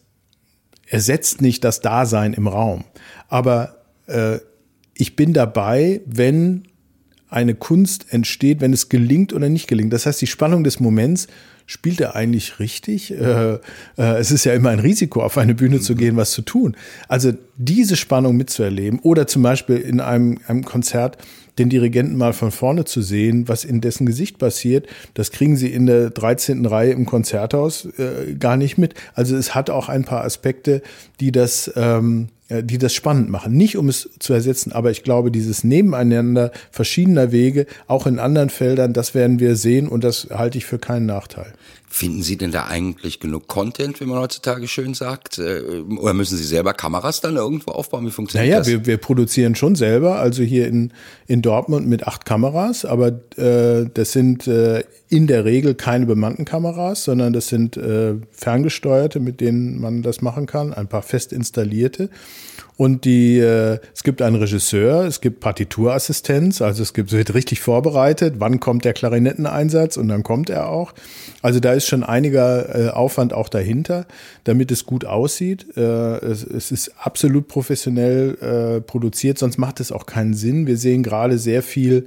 ersetzt 0.87 1.41
nicht 1.41 1.65
das 1.65 1.81
Dasein 1.81 2.33
im 2.33 2.47
Raum. 2.47 2.85
Aber 3.29 3.79
äh, 4.07 4.39
ich 4.95 5.17
bin 5.17 5.33
dabei, 5.33 6.01
wenn 6.07 6.69
eine 7.31 7.55
Kunst 7.55 8.13
entsteht, 8.13 8.61
wenn 8.61 8.73
es 8.73 8.89
gelingt 8.89 9.33
oder 9.33 9.49
nicht 9.49 9.69
gelingt. 9.69 9.93
Das 9.93 10.07
heißt, 10.07 10.21
die 10.21 10.27
Spannung 10.27 10.65
des 10.65 10.81
Moments 10.81 11.29
spielt 11.67 12.01
er 12.01 12.17
eigentlich 12.17 12.59
richtig? 12.59 13.13
Äh, 13.13 13.55
äh, 13.55 13.59
es 13.97 14.33
ist 14.33 14.45
ja 14.45 14.55
immer 14.55 14.71
ein 14.71 14.81
Risiko, 14.81 15.23
auf 15.23 15.39
eine 15.39 15.55
Bühne 15.55 15.81
zu 15.81 15.95
gehen, 15.95 16.17
was 16.17 16.33
zu 16.33 16.43
tun. 16.43 16.77
Also 17.07 17.33
diese 17.57 17.97
Spannung 17.97 18.37
mitzuerleben 18.37 18.99
oder 18.99 19.29
zum 19.29 19.43
Beispiel 19.43 19.77
in 19.77 20.01
einem, 20.01 20.39
einem 20.49 20.65
Konzert 20.65 21.19
den 21.59 21.69
Dirigenten 21.69 22.17
mal 22.17 22.33
von 22.33 22.51
vorne 22.51 22.87
zu 22.87 23.03
sehen, 23.03 23.47
was 23.47 23.65
in 23.65 23.81
dessen 23.81 24.07
Gesicht 24.07 24.39
passiert, 24.39 24.87
das 25.15 25.31
kriegen 25.31 25.57
sie 25.57 25.69
in 25.69 25.87
der 25.87 26.11
13. 26.11 26.65
Reihe 26.65 26.93
im 26.93 27.07
Konzerthaus 27.07 27.87
äh, 27.99 28.35
gar 28.39 28.57
nicht 28.57 28.79
mit. 28.79 28.95
Also 29.15 29.37
es 29.37 29.55
hat 29.55 29.69
auch 29.71 29.89
ein 29.89 30.05
paar 30.05 30.25
Aspekte, 30.25 30.83
die 31.21 31.33
das 31.33 31.71
ähm, 31.77 32.29
äh, 32.29 32.40
die 32.51 32.79
das 32.79 32.95
spannend 32.95 33.31
machen. 33.31 33.53
Nicht 33.53 33.77
um 33.77 33.89
es 33.89 34.11
zu 34.19 34.33
ersetzen, 34.33 34.73
aber 34.73 34.91
ich 34.91 35.03
glaube, 35.03 35.31
dieses 35.31 35.65
Nebeneinander 35.65 36.51
verschiedener 36.71 37.33
Wege, 37.33 37.67
auch 37.87 38.07
in 38.07 38.19
anderen 38.19 38.51
Feldern, 38.51 38.93
das 38.93 39.15
werden 39.15 39.39
wir 39.39 39.57
sehen 39.57 39.89
und 39.89 40.05
das 40.05 40.29
halte 40.33 40.59
ich 40.59 40.67
für 40.67 40.79
keinen 40.79 41.07
Nachteil. 41.07 41.53
Finden 41.93 42.23
Sie 42.23 42.37
denn 42.37 42.53
da 42.53 42.67
eigentlich 42.67 43.19
genug 43.19 43.49
Content, 43.49 44.01
wie 44.01 44.05
man 44.05 44.21
heutzutage 44.21 44.69
schön 44.69 44.95
sagt? 44.95 45.39
Äh, 45.39 45.83
oder 45.99 46.15
müssen 46.15 46.39
Sie 46.39 46.45
selber 46.45 46.73
Kameras 46.73 47.21
dann 47.21 47.35
irgendwo 47.35 47.73
aufbauen? 47.73 48.07
Wie 48.07 48.13
funktioniert 48.13 48.49
naja, 48.49 48.59
das? 48.59 48.69
Naja, 48.69 48.79
wir, 48.79 48.87
wir 48.87 48.97
produzieren 48.97 49.57
schon 49.57 49.75
selber, 49.75 50.21
also 50.21 50.45
hier 50.45 50.69
in, 50.69 50.93
in 51.27 51.43
Dortmund 51.43 51.89
mit 51.89 52.07
acht 52.07 52.25
Kameras, 52.25 52.85
aber 52.85 53.09
äh, 53.37 53.91
das 53.93 54.13
sind 54.13 54.47
äh, 54.47 54.85
in 55.09 55.27
der 55.27 55.45
Regel 55.45 55.75
keine 55.75 56.07
bemannten 56.07 56.45
Kameras, 56.45 57.03
sondern 57.03 57.33
das 57.33 57.49
sind 57.49 57.77
äh, 57.77 58.15
ferngesteuerte, 58.31 59.19
mit 59.19 59.41
denen 59.41 59.81
man 59.81 60.03
das 60.03 60.23
machen 60.23 60.47
kann, 60.47 60.73
ein 60.73 60.87
paar 60.87 61.03
fest 61.03 61.33
installierte. 61.33 62.09
Und 62.81 63.05
die, 63.05 63.39
äh, 63.39 63.79
es 63.95 64.05
gibt 64.05 64.23
einen 64.23 64.37
Regisseur, 64.37 65.05
es 65.05 65.21
gibt 65.21 65.41
Partiturassistenz, 65.41 66.63
also 66.63 66.83
es 66.83 66.95
gibt, 66.95 67.11
es 67.11 67.19
wird 67.19 67.35
richtig 67.35 67.61
vorbereitet, 67.61 68.37
wann 68.39 68.59
kommt 68.59 68.87
der 68.87 68.95
Klarinetteneinsatz 68.95 69.99
und 69.99 70.09
dann 70.09 70.23
kommt 70.23 70.49
er 70.49 70.71
auch. 70.71 70.95
Also 71.43 71.61
da 71.61 71.75
ist 71.75 71.87
schon 71.87 72.03
einiger 72.03 72.75
äh, 72.75 72.89
Aufwand 72.89 73.35
auch 73.35 73.51
dahinter, 73.51 74.07
damit 74.45 74.71
es 74.71 74.87
gut 74.87 75.05
aussieht. 75.05 75.77
Äh, 75.77 75.81
es, 76.25 76.43
es 76.43 76.73
ist 76.73 76.93
absolut 76.97 77.49
professionell 77.49 78.39
äh, 78.41 78.81
produziert, 78.81 79.37
sonst 79.37 79.59
macht 79.59 79.81
es 79.81 79.93
auch 79.93 80.07
keinen 80.07 80.33
Sinn. 80.33 80.67
Wir 80.67 80.79
sehen 80.79 81.03
gerade 81.03 81.39
sehr 81.39 81.63
viel 81.63 82.07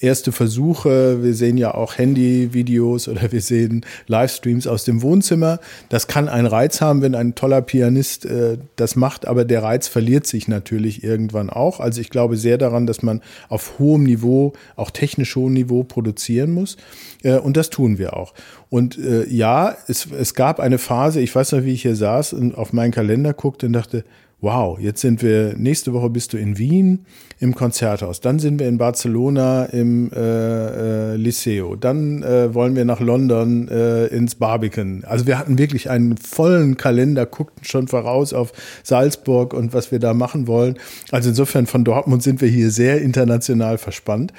erste 0.00 0.32
Versuche. 0.32 1.22
Wir 1.22 1.34
sehen 1.34 1.56
ja 1.56 1.74
auch 1.74 1.98
Handyvideos 1.98 3.08
oder 3.08 3.32
wir 3.32 3.40
sehen 3.40 3.84
Livestreams 4.06 4.66
aus 4.66 4.84
dem 4.84 5.02
Wohnzimmer. 5.02 5.60
Das 5.88 6.06
kann 6.06 6.28
einen 6.28 6.46
Reiz 6.46 6.80
haben, 6.80 7.02
wenn 7.02 7.14
ein 7.14 7.34
toller 7.34 7.62
Pianist 7.62 8.24
äh, 8.24 8.58
das 8.76 8.96
macht, 8.96 9.26
aber 9.26 9.44
der 9.44 9.62
Reiz 9.62 9.88
verliert 9.88 10.26
sich 10.26 10.48
natürlich 10.48 11.02
irgendwann 11.02 11.50
auch. 11.50 11.80
Also 11.80 12.00
ich 12.00 12.10
glaube 12.10 12.36
sehr 12.36 12.58
daran, 12.58 12.86
dass 12.86 13.02
man 13.02 13.20
auf 13.48 13.78
hohem 13.78 14.04
Niveau, 14.04 14.52
auch 14.76 14.90
technisch 14.90 15.34
hohem 15.36 15.54
Niveau 15.54 15.84
produzieren 15.84 16.52
muss. 16.52 16.76
Äh, 17.22 17.38
und 17.38 17.56
das 17.56 17.70
tun 17.70 17.98
wir 17.98 18.16
auch. 18.16 18.34
Und 18.70 18.98
äh, 18.98 19.26
ja, 19.28 19.76
es, 19.88 20.06
es 20.06 20.34
gab 20.34 20.60
eine 20.60 20.78
Phase, 20.78 21.20
ich 21.20 21.34
weiß 21.34 21.52
noch, 21.52 21.64
wie 21.64 21.72
ich 21.72 21.82
hier 21.82 21.96
saß 21.96 22.34
und 22.34 22.54
auf 22.56 22.72
meinen 22.72 22.92
Kalender 22.92 23.32
guckte 23.32 23.66
und 23.66 23.72
dachte, 23.72 24.04
wow, 24.40 24.78
jetzt 24.78 25.00
sind 25.00 25.20
wir, 25.20 25.54
nächste 25.56 25.92
Woche 25.92 26.10
bist 26.10 26.32
du 26.32 26.36
in 26.36 26.58
Wien 26.58 27.06
im 27.40 27.54
Konzerthaus, 27.54 28.20
dann 28.20 28.38
sind 28.38 28.60
wir 28.60 28.68
in 28.68 28.78
Barcelona 28.78 29.64
im 29.64 30.12
äh, 30.12 31.12
äh, 31.12 31.16
Liceo, 31.16 31.74
dann 31.74 32.22
äh, 32.22 32.54
wollen 32.54 32.76
wir 32.76 32.84
nach 32.84 33.00
London 33.00 33.66
äh, 33.68 34.06
ins 34.06 34.36
Barbican. 34.36 35.04
Also 35.04 35.26
wir 35.26 35.38
hatten 35.38 35.58
wirklich 35.58 35.90
einen 35.90 36.16
vollen 36.16 36.76
Kalender, 36.76 37.26
guckten 37.26 37.64
schon 37.64 37.88
voraus 37.88 38.32
auf 38.32 38.52
Salzburg 38.84 39.54
und 39.54 39.72
was 39.72 39.90
wir 39.90 39.98
da 39.98 40.14
machen 40.14 40.46
wollen. 40.46 40.78
Also 41.10 41.30
insofern 41.30 41.66
von 41.66 41.84
Dortmund 41.84 42.22
sind 42.22 42.40
wir 42.40 42.48
hier 42.48 42.70
sehr 42.70 43.02
international 43.02 43.78
verspannt. 43.78 44.32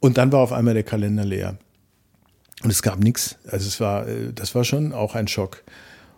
Und 0.00 0.18
dann 0.18 0.32
war 0.32 0.40
auf 0.40 0.52
einmal 0.52 0.74
der 0.74 0.82
Kalender 0.82 1.24
leer. 1.24 1.56
Und 2.62 2.70
es 2.70 2.82
gab 2.82 2.98
nichts. 2.98 3.36
Also 3.50 3.68
es 3.68 3.80
war, 3.80 4.06
äh, 4.06 4.34
das 4.34 4.54
war 4.54 4.64
schon 4.64 4.92
auch 4.92 5.14
ein 5.14 5.28
Schock. 5.28 5.62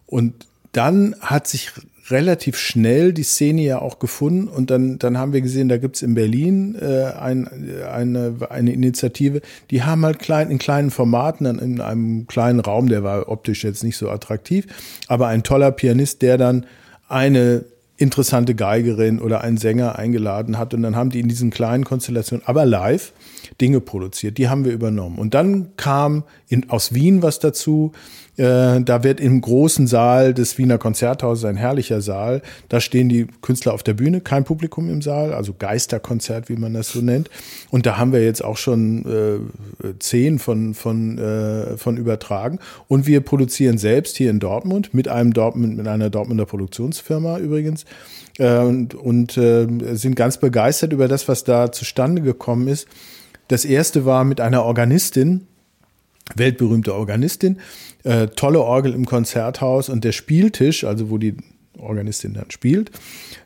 Und 0.07 0.47
dann 0.73 1.15
hat 1.21 1.47
sich 1.47 1.71
relativ 2.11 2.57
schnell 2.57 3.13
die 3.13 3.23
Szene 3.23 3.63
ja 3.63 3.81
auch 3.81 3.99
gefunden 3.99 4.49
und 4.49 4.71
dann, 4.71 4.99
dann 4.99 5.19
haben 5.19 5.33
wir 5.33 5.41
gesehen, 5.41 5.69
da 5.69 5.77
gibt's 5.77 6.03
in 6.03 6.15
Berlin 6.15 6.77
äh, 6.81 7.05
ein, 7.13 7.49
eine, 7.91 8.35
eine 8.49 8.73
Initiative, 8.73 9.41
die 9.71 9.83
haben 9.83 10.05
halt 10.05 10.19
klein, 10.19 10.51
in 10.51 10.59
kleinen 10.59 10.91
Formaten, 10.91 11.45
dann 11.45 11.59
in 11.59 11.81
einem 11.81 12.27
kleinen 12.27 12.61
Raum, 12.61 12.89
der 12.89 13.03
war 13.03 13.29
optisch 13.29 13.65
jetzt 13.65 13.83
nicht 13.83 13.97
so 13.97 14.09
attraktiv, 14.11 14.67
aber 15.09 15.27
ein 15.29 15.43
toller 15.43 15.73
Pianist, 15.73 16.23
der 16.23 16.39
dann 16.39 16.67
eine 17.09 17.65
interessante 17.97 18.55
Geigerin 18.55 19.21
oder 19.21 19.41
einen 19.41 19.57
Sänger 19.57 19.99
eingeladen 19.99 20.59
hat 20.59 20.75
und 20.75 20.83
dann 20.83 20.97
haben 20.97 21.11
die 21.11 21.21
in 21.21 21.29
diesen 21.29 21.51
kleinen 21.51 21.85
Konstellationen, 21.85 22.47
aber 22.47 22.67
live, 22.67 23.13
Dinge 23.61 23.81
produziert. 23.81 24.39
Die 24.39 24.49
haben 24.49 24.65
wir 24.65 24.73
übernommen. 24.73 25.19
Und 25.19 25.35
dann 25.35 25.77
kam 25.77 26.25
in, 26.49 26.69
aus 26.69 26.95
Wien 26.95 27.23
was 27.23 27.39
dazu. 27.39 27.93
Äh, 28.37 28.83
da 28.83 29.03
wird 29.03 29.21
im 29.21 29.41
großen 29.41 29.87
Saal 29.87 30.35
des 30.35 30.59
Wiener 30.59 30.79
Konzerthauses 30.79 31.45
ein 31.45 31.57
herrlicher 31.57 32.01
Saal. 32.01 32.43
Da 32.69 32.81
stehen 32.81 33.09
die 33.09 33.27
Künstler 33.41 33.73
auf 33.73 33.83
der 33.83 33.95
Bühne, 33.95 34.21
kein 34.21 34.45
Publikum 34.45 34.91
im 34.91 35.01
Saal, 35.03 35.33
also 35.33 35.55
Geisterkonzert, 35.59 36.49
wie 36.49 36.57
man 36.57 36.75
das 36.75 36.91
so 36.91 37.01
nennt. 37.01 37.31
Und 37.71 37.87
da 37.87 37.97
haben 37.97 38.13
wir 38.13 38.23
jetzt 38.23 38.45
auch 38.45 38.57
schon 38.57 39.05
äh, 39.83 39.89
zehn 39.99 40.39
von, 40.39 40.75
von, 40.75 41.19
äh, 41.19 41.77
von 41.77 41.97
übertragen. 41.97 42.59
Und 42.89 43.07
wir 43.07 43.21
produzieren 43.21 43.79
selbst 43.79 44.17
hier 44.17 44.31
in 44.31 44.39
Dortmund 44.39 44.93
mit 44.93 45.09
einem 45.09 45.33
Dortmund, 45.33 45.77
mit 45.77 45.89
einer 45.89 46.11
Dortmunder 46.11 46.47
Produktionsfirma 46.47 47.39
übrigens. 47.39 47.85
Äh, 48.39 48.59
und 48.59 48.95
und 48.95 49.37
äh, 49.39 49.67
sind 49.95 50.15
ganz 50.15 50.39
begeistert 50.39 50.93
über 50.93 51.09
das, 51.09 51.27
was 51.29 51.45
da 51.45 51.73
zustande 51.73 52.23
gekommen 52.23 52.69
ist. 52.69 52.87
Das 53.49 53.65
erste 53.65 54.05
war 54.05 54.25
mit 54.25 54.41
einer 54.41 54.65
Organistin, 54.65 55.47
weltberühmte 56.35 56.95
Organistin, 56.95 57.59
äh, 58.05 58.27
tolle 58.29 58.61
Orgel 58.61 58.95
im 58.95 59.07
Konzerthaus 59.07 59.89
und 59.89 60.05
der 60.05 60.13
Spieltisch, 60.13 60.85
also 60.85 61.11
wo 61.11 61.19
die 61.19 61.37
Organistin 61.79 62.35
dann 62.35 62.51
spielt, 62.51 62.91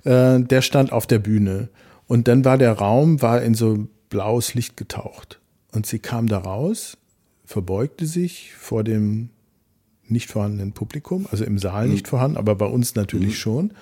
äh, 0.04 0.40
der 0.40 0.62
stand 0.62 0.92
auf 0.92 1.06
der 1.06 1.18
Bühne. 1.18 1.68
Und 2.06 2.26
dann 2.26 2.44
war 2.44 2.58
der 2.58 2.72
Raum, 2.72 3.22
war 3.22 3.42
in 3.42 3.54
so 3.54 3.86
blaues 4.08 4.54
Licht 4.54 4.76
getaucht. 4.76 5.40
Und 5.72 5.86
sie 5.86 5.98
kam 5.98 6.26
da 6.26 6.38
raus, 6.38 6.96
verbeugte 7.44 8.06
sich 8.06 8.52
vor 8.54 8.82
dem 8.82 9.30
nicht 10.08 10.30
vorhandenen 10.30 10.72
Publikum, 10.72 11.26
also 11.30 11.44
im 11.44 11.58
Saal 11.58 11.86
mhm. 11.86 11.92
nicht 11.92 12.08
vorhanden, 12.08 12.36
aber 12.36 12.56
bei 12.56 12.66
uns 12.66 12.96
natürlich 12.96 13.30
mhm. 13.30 13.34
schon, 13.34 13.72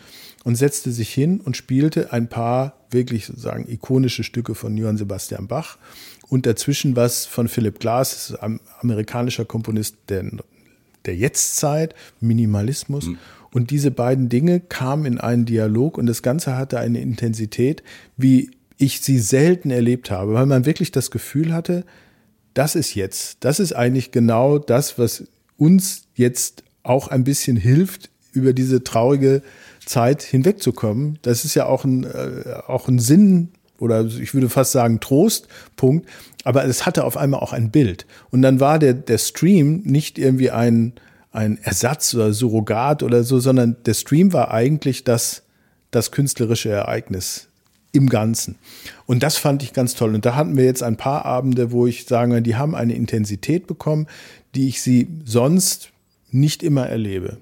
und 0.44 0.56
setzte 0.56 0.92
sich 0.92 1.12
hin 1.12 1.40
und 1.40 1.56
spielte 1.56 2.12
ein 2.12 2.28
paar 2.28 2.74
wirklich 2.90 3.26
sozusagen 3.26 3.68
ikonische 3.68 4.24
Stücke 4.24 4.54
von 4.54 4.76
Johann 4.76 4.96
Sebastian 4.96 5.46
Bach 5.46 5.78
und 6.28 6.46
dazwischen 6.46 6.96
was 6.96 7.26
von 7.26 7.48
Philip 7.48 7.78
Glass, 7.80 8.36
amerikanischer 8.80 9.44
Komponist 9.44 9.96
der, 10.08 10.24
der 11.04 11.16
Jetztzeit, 11.16 11.94
Minimalismus. 12.20 13.06
Mhm. 13.06 13.18
Und 13.50 13.70
diese 13.70 13.90
beiden 13.90 14.28
Dinge 14.28 14.60
kamen 14.60 15.06
in 15.06 15.18
einen 15.18 15.46
Dialog 15.46 15.96
und 15.96 16.06
das 16.06 16.22
Ganze 16.22 16.56
hatte 16.56 16.78
eine 16.78 17.00
Intensität, 17.00 17.82
wie 18.16 18.50
ich 18.76 19.00
sie 19.00 19.18
selten 19.18 19.70
erlebt 19.70 20.10
habe, 20.10 20.34
weil 20.34 20.46
man 20.46 20.66
wirklich 20.66 20.92
das 20.92 21.10
Gefühl 21.10 21.52
hatte, 21.52 21.84
das 22.54 22.74
ist 22.74 22.94
jetzt, 22.94 23.38
das 23.40 23.58
ist 23.58 23.72
eigentlich 23.72 24.10
genau 24.10 24.58
das, 24.58 24.98
was 24.98 25.24
uns 25.56 26.02
jetzt 26.14 26.62
auch 26.82 27.08
ein 27.08 27.24
bisschen 27.24 27.56
hilft, 27.56 28.10
über 28.32 28.52
diese 28.52 28.84
traurige 28.84 29.42
Zeit 29.84 30.22
hinwegzukommen. 30.22 31.18
Das 31.22 31.44
ist 31.44 31.54
ja 31.54 31.66
auch 31.66 31.84
ein, 31.84 32.04
äh, 32.04 32.60
auch 32.66 32.88
ein 32.88 32.98
Sinn 32.98 33.48
oder 33.78 34.04
ich 34.04 34.34
würde 34.34 34.48
fast 34.48 34.72
sagen 34.72 35.00
Trostpunkt, 35.00 36.08
aber 36.44 36.64
es 36.64 36.86
hatte 36.86 37.04
auf 37.04 37.16
einmal 37.16 37.40
auch 37.40 37.52
ein 37.52 37.70
Bild. 37.70 38.06
Und 38.30 38.42
dann 38.42 38.60
war 38.60 38.78
der, 38.78 38.94
der 38.94 39.18
Stream 39.18 39.82
nicht 39.84 40.18
irgendwie 40.18 40.50
ein, 40.50 40.92
ein 41.32 41.58
Ersatz 41.62 42.14
oder 42.14 42.32
Surrogat 42.32 43.02
oder 43.02 43.22
so, 43.22 43.38
sondern 43.38 43.76
der 43.86 43.94
Stream 43.94 44.32
war 44.32 44.50
eigentlich 44.50 45.04
das, 45.04 45.42
das 45.90 46.10
künstlerische 46.10 46.70
Ereignis 46.70 47.48
im 47.92 48.08
Ganzen. 48.08 48.56
Und 49.06 49.22
das 49.22 49.36
fand 49.36 49.62
ich 49.62 49.72
ganz 49.72 49.94
toll. 49.94 50.14
Und 50.14 50.26
da 50.26 50.34
hatten 50.34 50.56
wir 50.56 50.64
jetzt 50.64 50.82
ein 50.82 50.96
paar 50.96 51.24
Abende, 51.24 51.72
wo 51.72 51.86
ich 51.86 52.04
sage, 52.04 52.42
die 52.42 52.56
haben 52.56 52.74
eine 52.74 52.94
Intensität 52.94 53.66
bekommen, 53.66 54.06
die 54.54 54.68
ich 54.68 54.82
sie 54.82 55.08
sonst 55.24 55.90
nicht 56.30 56.62
immer 56.62 56.86
erlebe. 56.86 57.38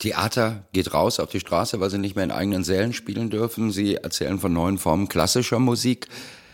Theater 0.00 0.64
geht 0.72 0.92
raus 0.92 1.20
auf 1.20 1.30
die 1.30 1.40
Straße, 1.40 1.78
weil 1.78 1.90
sie 1.90 1.98
nicht 1.98 2.16
mehr 2.16 2.24
in 2.24 2.30
eigenen 2.30 2.64
Sälen 2.64 2.92
spielen 2.92 3.30
dürfen. 3.30 3.70
Sie 3.70 3.96
erzählen 3.96 4.38
von 4.38 4.52
neuen 4.52 4.78
Formen 4.78 5.08
klassischer 5.08 5.58
Musik. 5.58 6.08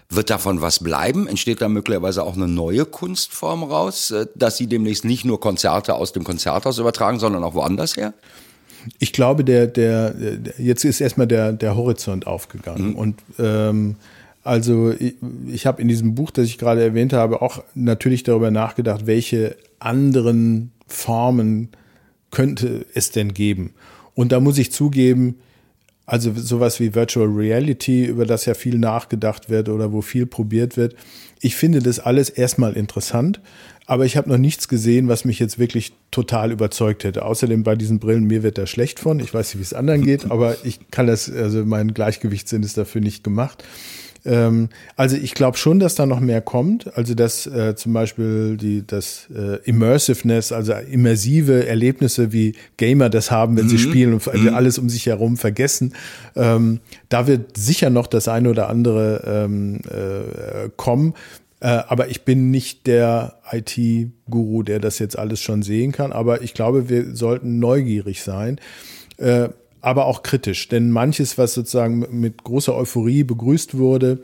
Wird 0.08 0.30
davon 0.30 0.60
was 0.60 0.82
bleiben? 0.82 1.26
Entsteht 1.26 1.60
da 1.60 1.68
möglicherweise 1.68 2.22
auch 2.24 2.36
eine 2.36 2.48
neue 2.48 2.84
Kunstform 2.84 3.62
raus, 3.62 4.10
äh, 4.10 4.26
dass 4.34 4.56
Sie 4.56 4.66
demnächst 4.66 5.04
nicht 5.04 5.24
nur 5.24 5.40
Konzerte 5.40 5.94
aus 5.94 6.12
dem 6.12 6.24
Konzerthaus 6.24 6.78
übertragen, 6.78 7.18
sondern 7.18 7.42
auch 7.42 7.54
woanders 7.54 7.96
her? 7.96 8.14
Ich 8.98 9.12
glaube, 9.12 9.42
der, 9.44 9.66
der, 9.66 10.14
jetzt 10.58 10.84
ist 10.84 11.00
erstmal 11.00 11.26
der, 11.26 11.52
der 11.52 11.76
Horizont 11.76 12.26
aufgegangen. 12.26 12.90
Mhm. 12.90 12.94
Und 12.94 13.22
ähm, 13.38 13.96
also 14.44 14.90
ich, 14.90 15.14
ich 15.48 15.66
habe 15.66 15.82
in 15.82 15.88
diesem 15.88 16.14
Buch, 16.14 16.30
das 16.30 16.46
ich 16.46 16.58
gerade 16.58 16.82
erwähnt 16.82 17.12
habe, 17.12 17.42
auch 17.42 17.62
natürlich 17.74 18.22
darüber 18.22 18.50
nachgedacht, 18.52 19.06
welche 19.06 19.56
anderen 19.80 20.72
Formen 20.86 21.70
könnte 22.30 22.86
es 22.94 23.10
denn 23.10 23.34
geben. 23.34 23.74
Und 24.14 24.32
da 24.32 24.40
muss 24.40 24.58
ich 24.58 24.72
zugeben, 24.72 25.36
also 26.06 26.32
sowas 26.34 26.78
wie 26.78 26.94
Virtual 26.94 27.26
Reality, 27.26 28.04
über 28.04 28.26
das 28.26 28.46
ja 28.46 28.54
viel 28.54 28.78
nachgedacht 28.78 29.50
wird 29.50 29.68
oder 29.68 29.92
wo 29.92 30.02
viel 30.02 30.24
probiert 30.24 30.76
wird. 30.76 30.94
Ich 31.40 31.56
finde 31.56 31.80
das 31.80 31.98
alles 31.98 32.30
erstmal 32.30 32.74
interessant, 32.74 33.40
aber 33.86 34.04
ich 34.04 34.16
habe 34.16 34.28
noch 34.28 34.38
nichts 34.38 34.68
gesehen, 34.68 35.08
was 35.08 35.24
mich 35.24 35.38
jetzt 35.38 35.58
wirklich 35.58 35.92
total 36.10 36.52
überzeugt 36.52 37.04
hätte. 37.04 37.24
Außerdem 37.24 37.62
bei 37.62 37.74
diesen 37.74 37.98
Brillen, 37.98 38.24
mir 38.24 38.42
wird 38.42 38.56
da 38.56 38.66
schlecht 38.66 39.00
von. 39.00 39.20
Ich 39.20 39.34
weiß 39.34 39.48
nicht, 39.48 39.58
wie 39.58 39.62
es 39.62 39.74
anderen 39.74 40.02
geht, 40.02 40.30
aber 40.30 40.56
ich 40.64 40.90
kann 40.90 41.06
das, 41.06 41.30
also 41.30 41.64
mein 41.64 41.92
Gleichgewichtssinn 41.92 42.62
ist 42.62 42.78
dafür 42.78 43.00
nicht 43.00 43.22
gemacht. 43.22 43.64
Ähm, 44.26 44.68
also 44.96 45.16
ich 45.16 45.34
glaube 45.34 45.56
schon, 45.56 45.78
dass 45.78 45.94
da 45.94 46.04
noch 46.04 46.20
mehr 46.20 46.40
kommt. 46.40 46.94
Also 46.96 47.14
dass 47.14 47.46
äh, 47.46 47.74
zum 47.76 47.92
Beispiel 47.92 48.56
die, 48.56 48.86
das 48.86 49.28
äh, 49.34 49.58
Immersiveness, 49.64 50.52
also 50.52 50.72
immersive 50.72 51.66
Erlebnisse, 51.66 52.32
wie 52.32 52.54
Gamer 52.76 53.08
das 53.08 53.30
haben, 53.30 53.56
wenn 53.56 53.64
mhm. 53.64 53.70
sie 53.70 53.78
spielen 53.78 54.14
und 54.14 54.26
mhm. 54.34 54.54
alles 54.54 54.78
um 54.78 54.88
sich 54.88 55.06
herum 55.06 55.36
vergessen. 55.36 55.94
Ähm, 56.34 56.80
da 57.08 57.26
wird 57.26 57.56
sicher 57.56 57.90
noch 57.90 58.08
das 58.08 58.28
eine 58.28 58.50
oder 58.50 58.68
andere 58.68 59.22
ähm, 59.26 59.80
äh, 59.88 60.68
kommen. 60.76 61.14
Äh, 61.60 61.68
aber 61.88 62.08
ich 62.08 62.22
bin 62.22 62.50
nicht 62.50 62.86
der 62.86 63.38
IT-Guru, 63.50 64.62
der 64.62 64.80
das 64.80 64.98
jetzt 64.98 65.18
alles 65.18 65.40
schon 65.40 65.62
sehen 65.62 65.92
kann. 65.92 66.12
Aber 66.12 66.42
ich 66.42 66.52
glaube, 66.52 66.88
wir 66.88 67.14
sollten 67.14 67.58
neugierig 67.58 68.22
sein. 68.22 68.60
Äh, 69.16 69.48
aber 69.86 70.06
auch 70.06 70.24
kritisch. 70.24 70.66
Denn 70.66 70.90
manches, 70.90 71.38
was 71.38 71.54
sozusagen 71.54 72.04
mit 72.10 72.42
großer 72.42 72.74
Euphorie 72.74 73.22
begrüßt 73.22 73.78
wurde, 73.78 74.20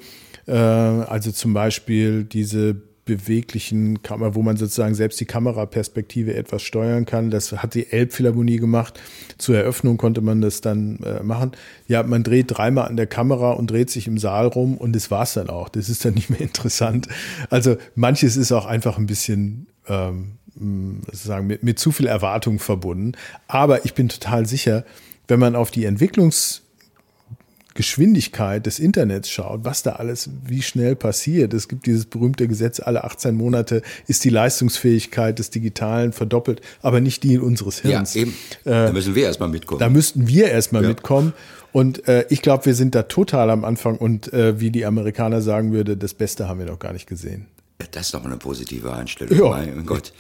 äh, 0.49 0.55
also 0.57 1.31
zum 1.31 1.55
Beispiel 1.55 2.25
diese 2.25 2.75
beweglichen 3.05 4.03
Kamera, 4.03 4.35
wo 4.35 4.43
man 4.43 4.57
sozusagen 4.57 4.97
selbst 4.97 5.21
die 5.21 5.25
Kameraperspektive 5.25 6.35
etwas 6.35 6.63
steuern 6.63 7.05
kann. 7.05 7.31
Das 7.31 7.53
hat 7.53 7.75
die 7.75 7.93
Elbphilharmonie 7.93 8.57
gemacht. 8.57 9.01
Zur 9.39 9.57
Eröffnung 9.57 9.99
konnte 9.99 10.21
man 10.21 10.41
das 10.41 10.63
dann 10.63 10.99
äh, 11.05 11.23
machen. 11.23 11.53
Ja, 11.87 12.03
man 12.03 12.25
dreht 12.25 12.47
dreimal 12.49 12.89
an 12.89 12.97
der 12.97 13.07
Kamera 13.07 13.53
und 13.53 13.71
dreht 13.71 13.89
sich 13.89 14.09
im 14.09 14.19
Saal 14.19 14.49
rum 14.49 14.77
und 14.77 14.97
das 14.97 15.13
war's 15.13 15.35
dann 15.35 15.49
auch. 15.49 15.69
Das 15.69 15.89
ist 15.89 16.05
dann 16.05 16.15
nicht 16.15 16.29
mehr 16.29 16.41
interessant. 16.41 17.07
Also 17.51 17.77
manches 17.95 18.37
ist 18.37 18.51
auch 18.51 18.67
einfach 18.67 18.99
ein 18.99 19.07
bisschen 19.07 19.69
ähm, 19.87 20.39
sozusagen 21.07 21.47
mit, 21.47 21.63
mit 21.63 21.79
zu 21.79 21.93
viel 21.93 22.07
Erwartung 22.07 22.59
verbunden. 22.59 23.13
Aber 23.47 23.85
ich 23.85 23.95
bin 23.95 24.09
total 24.09 24.47
sicher, 24.47 24.85
wenn 25.33 25.41
man 25.41 25.57
auf 25.57 25.71
die 25.71 25.87
Entwicklungsgeschwindigkeit 25.87 28.67
des 28.67 28.79
Internets 28.79 29.31
schaut, 29.31 29.65
was 29.65 29.83
da 29.83 29.93
alles, 29.93 30.29
wie 30.45 30.61
schnell 30.61 30.95
passiert. 30.95 31.55
Es 31.55 31.69
gibt 31.69 31.87
dieses 31.87 32.05
berühmte 32.05 32.47
Gesetz, 32.49 32.81
alle 32.81 33.05
18 33.05 33.35
Monate 33.35 33.81
ist 34.07 34.25
die 34.25 34.29
Leistungsfähigkeit 34.29 35.39
des 35.39 35.49
Digitalen 35.49 36.13
verdoppelt, 36.13 36.61
aber 36.83 37.01
nicht 37.01 37.23
die 37.23 37.33
in 37.33 37.41
unseres 37.41 37.79
Hirns. 37.79 38.13
Ja, 38.13 38.21
eben. 38.21 38.35
Äh, 38.65 38.73
da 38.73 38.93
müssen 38.93 39.15
wir 39.15 39.25
erstmal 39.25 39.49
mitkommen. 39.49 39.81
Da 39.81 39.89
müssten 39.89 40.29
wir 40.29 40.51
erstmal 40.51 40.83
ja. 40.83 40.91
mitkommen. 40.91 41.33
Und 41.73 42.07
äh, 42.07 42.27
ich 42.29 42.43
glaube, 42.43 42.67
wir 42.67 42.75
sind 42.75 42.95
da 42.95 43.05
total 43.05 43.49
am 43.49 43.65
Anfang 43.65 43.97
und 43.97 44.35
äh, 44.35 44.61
wie 44.61 44.71
die 44.71 44.85
Amerikaner 44.85 45.41
sagen 45.41 45.73
würde, 45.73 45.97
das 45.97 46.13
Beste 46.13 46.47
haben 46.47 46.59
wir 46.59 46.67
noch 46.67 46.79
gar 46.79 46.93
nicht 46.93 47.07
gesehen. 47.07 47.47
Das 47.91 48.07
ist 48.07 48.15
doch 48.15 48.25
eine 48.25 48.37
positive 48.37 48.93
Einstellung. 48.93 49.39
Ja. 49.39 49.51
Mein 49.51 49.87
Gott. 49.87 50.13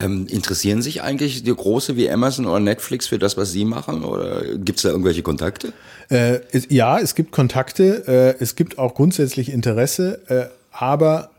Ähm, 0.00 0.26
interessieren 0.28 0.82
sich 0.82 1.02
eigentlich 1.02 1.42
die 1.42 1.54
Große 1.54 1.96
wie 1.96 2.10
Amazon 2.10 2.46
oder 2.46 2.60
Netflix 2.60 3.06
für 3.06 3.18
das, 3.18 3.36
was 3.36 3.52
Sie 3.52 3.64
machen? 3.64 4.04
Oder 4.04 4.56
gibt 4.56 4.78
es 4.78 4.82
da 4.82 4.90
irgendwelche 4.90 5.22
Kontakte? 5.22 5.72
Äh, 6.08 6.40
es, 6.52 6.66
ja, 6.70 6.98
es 6.98 7.14
gibt 7.14 7.32
Kontakte. 7.32 8.36
Äh, 8.38 8.42
es 8.42 8.56
gibt 8.56 8.78
auch 8.78 8.94
grundsätzlich 8.94 9.50
Interesse. 9.50 10.20
Äh, 10.28 10.46
aber 10.70 11.30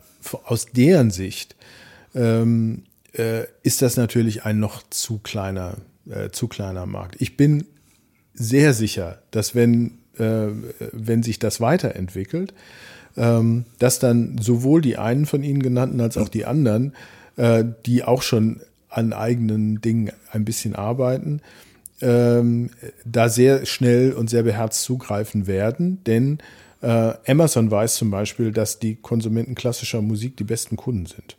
aus 0.44 0.66
deren 0.66 1.12
Sicht 1.12 1.56
ähm, 2.14 2.84
äh, 3.14 3.46
ist 3.64 3.82
das 3.82 3.98
natürlich 3.98 4.44
ein 4.46 4.60
noch 4.60 4.84
zu 4.90 5.20
kleiner, 5.20 5.78
äh, 6.10 6.30
zu 6.30 6.48
kleiner 6.48 6.86
Markt. 6.86 7.16
Ich 7.20 7.38
bin 7.38 7.66
sehr 8.34 8.74
sicher, 8.74 9.22
dass 9.32 9.56
wenn, 9.56 10.00
äh, 10.18 10.48
wenn 10.92 11.24
sich 11.24 11.40
das 11.40 11.62
weiterentwickelt, 11.62 12.54
ähm, 13.18 13.66
dass 13.80 14.00
dann 14.00 14.38
sowohl 14.40 14.82
die 14.82 14.98
einen 14.98 15.26
von 15.26 15.44
Ihnen 15.44 15.62
genannten 15.62 16.02
als 16.02 16.18
auch 16.18 16.30
die 16.30 16.46
anderen, 16.46 16.94
äh, 17.38 17.64
die 17.86 18.04
auch 18.04 18.22
schon 18.22 18.62
an 18.90 19.14
eigenen 19.14 19.82
Dingen 19.82 20.12
ein 20.32 20.46
bisschen 20.46 20.76
arbeiten, 20.76 21.42
ähm, 22.02 22.70
da 23.06 23.30
sehr 23.30 23.66
schnell 23.66 24.14
und 24.14 24.30
sehr 24.30 24.44
beherzt 24.44 24.84
zugreifen 24.84 25.48
werden, 25.48 26.04
denn 26.06 26.40
äh, 26.82 27.14
Amazon 27.28 27.70
weiß 27.70 27.96
zum 27.96 28.10
Beispiel, 28.10 28.52
dass 28.52 28.80
die 28.80 28.96
Konsumenten 28.96 29.56
klassischer 29.56 30.02
Musik 30.02 30.38
die 30.38 30.46
besten 30.46 30.78
Kunden 30.78 31.06
sind. 31.06 31.36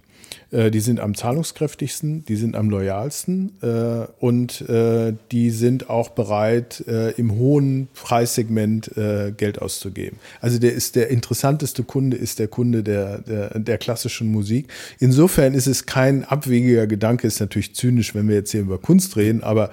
Äh, 0.51 0.71
die 0.71 0.81
sind 0.81 1.01
am 1.01 1.15
zahlungskräftigsten, 1.15 2.25
die 2.25 2.37
sind 2.37 2.57
am 2.57 2.71
loyalsten 2.71 3.53
äh, 3.63 4.07
und 4.19 4.63
äh, 4.69 5.15
die 5.31 5.51
sind 5.51 5.91
auch 5.91 6.11
bereit, 6.11 6.85
äh, 6.87 7.13
im 7.13 7.37
hohen 7.37 7.89
Preissegment 7.95 8.97
äh, 8.97 9.33
Geld 9.37 9.61
auszugeben. 9.61 10.19
Also 10.41 10.59
der 10.59 10.73
ist 10.73 10.97
der 10.97 11.09
interessanteste 11.09 11.85
Kunde, 11.85 12.17
ist 12.17 12.39
der 12.39 12.49
Kunde 12.49 12.83
der, 12.83 13.19
der, 13.19 13.59
der 13.59 13.79
klassischen 13.79 14.31
Musik. 14.31 14.69
Insofern 14.99 15.55
ist 15.55 15.67
es 15.67 15.87
kein 15.87 16.25
abwegiger 16.25 16.87
Gedanke, 16.87 17.27
ist 17.27 17.41
natürlich 17.41 17.75
zynisch, 17.75 18.15
wenn 18.15 18.29
wir 18.29 18.37
jetzt 18.37 18.51
hier 18.51 18.63
über 18.63 18.79
Kunst 18.79 19.17
reden, 19.17 19.43
aber 19.43 19.71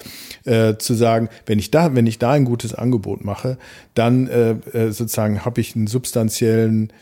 zu 0.78 0.94
sagen, 0.94 1.30
wenn 1.46 1.60
ich 1.60 1.72
da, 1.72 1.96
wenn 1.96 2.08
ich 2.08 2.20
da 2.20 2.32
ein 2.32 2.46
gutes 2.46 2.74
Angebot 2.74 3.24
mache, 3.24 3.58
dann 3.94 4.62
sozusagen 4.74 5.44
habe 5.46 5.62
ich 5.62 5.76
einen 5.76 5.88
substanziellen 5.88 6.94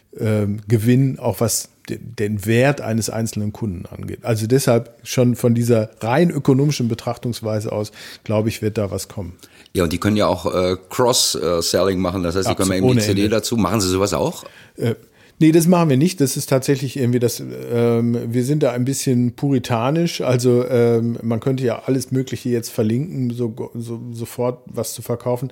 Gewinn, 0.67 1.19
auch 1.19 1.39
was 1.39 1.69
den 1.89 2.45
Wert 2.45 2.81
eines 2.81 3.09
einzelnen 3.09 3.53
Kunden 3.53 3.85
angeht. 3.85 4.19
Also 4.23 4.47
deshalb 4.47 4.95
schon 5.03 5.35
von 5.35 5.55
dieser 5.55 5.89
rein 6.01 6.29
ökonomischen 6.31 6.87
Betrachtungsweise 6.87 7.71
aus, 7.71 7.91
glaube 8.23 8.49
ich, 8.49 8.61
wird 8.61 8.77
da 8.77 8.91
was 8.91 9.07
kommen. 9.07 9.33
Ja, 9.73 9.83
und 9.83 9.93
die 9.93 9.97
können 9.97 10.17
ja 10.17 10.27
auch 10.27 10.45
äh, 10.45 10.77
Cross-Selling 10.89 11.99
machen. 11.99 12.23
Das 12.23 12.35
heißt, 12.35 12.47
sie 12.47 12.55
können 12.55 12.71
eben 12.71 12.91
die 12.93 12.99
CD 12.99 13.23
Ende. 13.23 13.35
dazu. 13.35 13.57
Machen 13.57 13.81
sie 13.81 13.89
sowas 13.89 14.13
auch? 14.13 14.45
Äh, 14.77 14.95
Nee, 15.37 15.51
das 15.51 15.67
machen 15.67 15.89
wir 15.89 15.97
nicht. 15.97 16.21
Das 16.21 16.37
ist 16.37 16.47
tatsächlich 16.47 16.95
irgendwie 16.95 17.19
das, 17.19 17.41
ähm, 17.41 18.17
wir 18.33 18.45
sind 18.45 18.63
da 18.63 18.71
ein 18.71 18.85
bisschen 18.85 19.35
puritanisch. 19.35 20.21
Also 20.21 20.65
ähm, 20.67 21.17
man 21.21 21.41
könnte 21.41 21.65
ja 21.65 21.83
alles 21.85 22.11
Mögliche 22.11 22.49
jetzt 22.49 22.69
verlinken, 22.69 23.31
so, 23.31 23.53
so, 23.73 24.01
sofort 24.13 24.61
was 24.65 24.93
zu 24.93 25.01
verkaufen. 25.01 25.51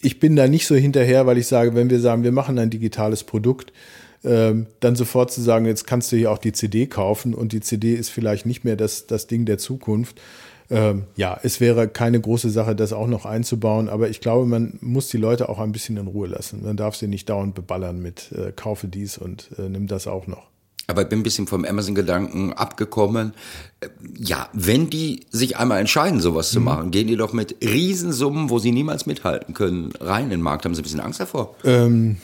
Ich 0.00 0.20
bin 0.20 0.36
da 0.36 0.46
nicht 0.46 0.66
so 0.66 0.76
hinterher, 0.76 1.26
weil 1.26 1.38
ich 1.38 1.48
sage, 1.48 1.74
wenn 1.74 1.90
wir 1.90 1.98
sagen, 1.98 2.22
wir 2.22 2.32
machen 2.32 2.58
ein 2.58 2.70
digitales 2.70 3.24
Produkt, 3.24 3.72
ähm, 4.24 4.66
dann 4.80 4.96
sofort 4.96 5.32
zu 5.32 5.40
sagen, 5.40 5.66
jetzt 5.66 5.86
kannst 5.86 6.12
du 6.12 6.16
hier 6.16 6.30
auch 6.30 6.38
die 6.38 6.52
CD 6.52 6.86
kaufen 6.86 7.34
und 7.34 7.52
die 7.52 7.60
CD 7.60 7.94
ist 7.94 8.10
vielleicht 8.10 8.46
nicht 8.46 8.64
mehr 8.64 8.76
das, 8.76 9.06
das 9.06 9.26
Ding 9.26 9.46
der 9.46 9.58
Zukunft. 9.58 10.20
Ähm, 10.70 11.04
ja, 11.16 11.38
es 11.42 11.60
wäre 11.60 11.88
keine 11.88 12.20
große 12.20 12.48
Sache, 12.48 12.76
das 12.76 12.92
auch 12.92 13.08
noch 13.08 13.26
einzubauen, 13.26 13.88
aber 13.88 14.08
ich 14.08 14.20
glaube, 14.20 14.46
man 14.46 14.78
muss 14.80 15.08
die 15.08 15.16
Leute 15.16 15.48
auch 15.48 15.58
ein 15.58 15.72
bisschen 15.72 15.96
in 15.96 16.06
Ruhe 16.06 16.28
lassen. 16.28 16.62
Man 16.62 16.76
darf 16.76 16.94
sie 16.94 17.08
nicht 17.08 17.28
dauernd 17.28 17.54
beballern 17.54 18.00
mit 18.00 18.30
äh, 18.32 18.52
kaufe 18.52 18.86
dies 18.86 19.18
und 19.18 19.50
äh, 19.58 19.68
nimm 19.68 19.88
das 19.88 20.06
auch 20.06 20.28
noch. 20.28 20.48
Aber 20.86 21.02
ich 21.02 21.08
bin 21.08 21.20
ein 21.20 21.22
bisschen 21.22 21.46
vom 21.46 21.64
Amazon-Gedanken 21.64 22.52
abgekommen. 22.52 23.32
Äh, 23.80 23.88
ja, 24.16 24.48
wenn 24.52 24.90
die 24.90 25.26
sich 25.30 25.56
einmal 25.56 25.80
entscheiden, 25.80 26.20
sowas 26.20 26.50
zu 26.50 26.60
mhm. 26.60 26.66
machen, 26.66 26.90
gehen 26.92 27.08
die 27.08 27.16
doch 27.16 27.32
mit 27.32 27.56
Riesensummen, 27.62 28.48
wo 28.50 28.60
sie 28.60 28.70
niemals 28.70 29.06
mithalten 29.06 29.54
können, 29.54 29.92
rein 29.98 30.24
in 30.24 30.30
den 30.30 30.42
Markt. 30.42 30.64
Haben 30.64 30.74
sie 30.74 30.82
ein 30.82 30.84
bisschen 30.84 31.00
Angst 31.00 31.18
davor? 31.18 31.56
Ähm, 31.64 32.18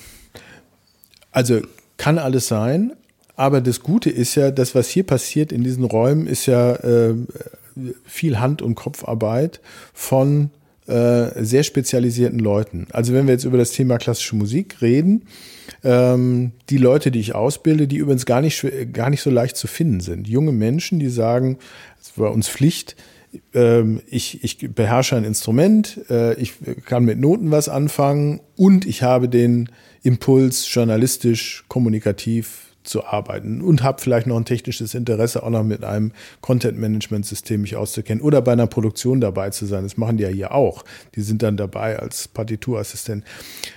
also 1.32 1.60
kann 1.96 2.18
alles 2.18 2.48
sein, 2.48 2.92
aber 3.36 3.60
das 3.60 3.80
Gute 3.80 4.10
ist 4.10 4.34
ja, 4.34 4.50
das, 4.50 4.74
was 4.74 4.88
hier 4.88 5.04
passiert 5.04 5.52
in 5.52 5.62
diesen 5.62 5.84
Räumen, 5.84 6.26
ist 6.26 6.46
ja 6.46 6.74
äh, 6.76 7.14
viel 8.04 8.40
Hand- 8.40 8.62
und 8.62 8.74
Kopfarbeit 8.74 9.60
von 9.92 10.50
äh, 10.86 11.44
sehr 11.44 11.62
spezialisierten 11.62 12.38
Leuten. 12.38 12.86
Also 12.92 13.12
wenn 13.12 13.26
wir 13.26 13.34
jetzt 13.34 13.44
über 13.44 13.58
das 13.58 13.72
Thema 13.72 13.98
klassische 13.98 14.36
Musik 14.36 14.80
reden, 14.80 15.26
ähm, 15.84 16.52
die 16.70 16.78
Leute, 16.78 17.10
die 17.10 17.20
ich 17.20 17.34
ausbilde, 17.34 17.86
die 17.86 17.96
übrigens 17.96 18.24
gar 18.24 18.40
nicht, 18.40 18.64
gar 18.92 19.10
nicht 19.10 19.20
so 19.20 19.30
leicht 19.30 19.56
zu 19.56 19.66
finden 19.66 20.00
sind. 20.00 20.28
Junge 20.28 20.52
Menschen, 20.52 20.98
die 20.98 21.08
sagen, 21.08 21.58
es 22.00 22.18
war 22.18 22.32
uns 22.32 22.48
Pflicht, 22.48 22.96
ich, 24.06 24.44
ich 24.44 24.74
beherrsche 24.74 25.16
ein 25.16 25.24
Instrument, 25.24 26.00
äh, 26.10 26.34
ich 26.34 26.54
kann 26.84 27.04
mit 27.04 27.18
Noten 27.18 27.50
was 27.50 27.68
anfangen 27.68 28.40
und 28.56 28.86
ich 28.86 29.02
habe 29.02 29.28
den 29.28 29.70
Impuls, 30.02 30.72
journalistisch, 30.72 31.64
kommunikativ 31.68 32.66
zu 32.86 33.04
arbeiten 33.04 33.60
und 33.60 33.82
habe 33.82 34.00
vielleicht 34.00 34.26
noch 34.26 34.36
ein 34.36 34.44
technisches 34.44 34.94
Interesse, 34.94 35.42
auch 35.42 35.50
noch 35.50 35.64
mit 35.64 35.84
einem 35.84 36.12
Content-Management-System 36.40 37.62
mich 37.62 37.76
auszukennen 37.76 38.22
oder 38.22 38.40
bei 38.42 38.52
einer 38.52 38.66
Produktion 38.66 39.20
dabei 39.20 39.50
zu 39.50 39.66
sein. 39.66 39.82
Das 39.82 39.96
machen 39.96 40.16
die 40.16 40.22
ja 40.22 40.28
hier 40.28 40.52
auch. 40.52 40.84
Die 41.14 41.22
sind 41.22 41.42
dann 41.42 41.56
dabei 41.56 41.98
als 41.98 42.28
Partiturassistent. 42.28 43.24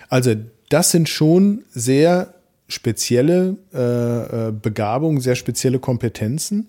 Also 0.10 0.36
das 0.70 0.92
sind 0.92 1.10
schon 1.10 1.64
sehr 1.72 2.36
spezielle 2.70 3.58
äh, 3.74 4.48
äh, 4.48 4.52
Begabungen, 4.52 5.20
sehr 5.20 5.36
spezielle 5.36 5.80
Kompetenzen, 5.80 6.68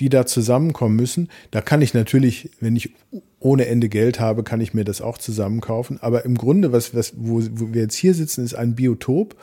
die 0.00 0.08
da 0.08 0.26
zusammenkommen 0.26 0.96
müssen. 0.96 1.28
Da 1.50 1.60
kann 1.60 1.82
ich 1.82 1.94
natürlich, 1.94 2.50
wenn 2.58 2.74
ich 2.74 2.94
ohne 3.38 3.66
Ende 3.66 3.88
Geld 3.88 4.18
habe, 4.18 4.42
kann 4.42 4.60
ich 4.60 4.74
mir 4.74 4.84
das 4.84 5.00
auch 5.00 5.18
zusammenkaufen. 5.18 5.98
Aber 6.00 6.24
im 6.24 6.36
Grunde, 6.36 6.72
was, 6.72 6.94
was, 6.94 7.12
wo, 7.16 7.42
wo 7.52 7.72
wir 7.72 7.82
jetzt 7.82 7.96
hier 7.96 8.14
sitzen, 8.14 8.44
ist 8.44 8.54
ein 8.54 8.74
Biotop, 8.74 9.36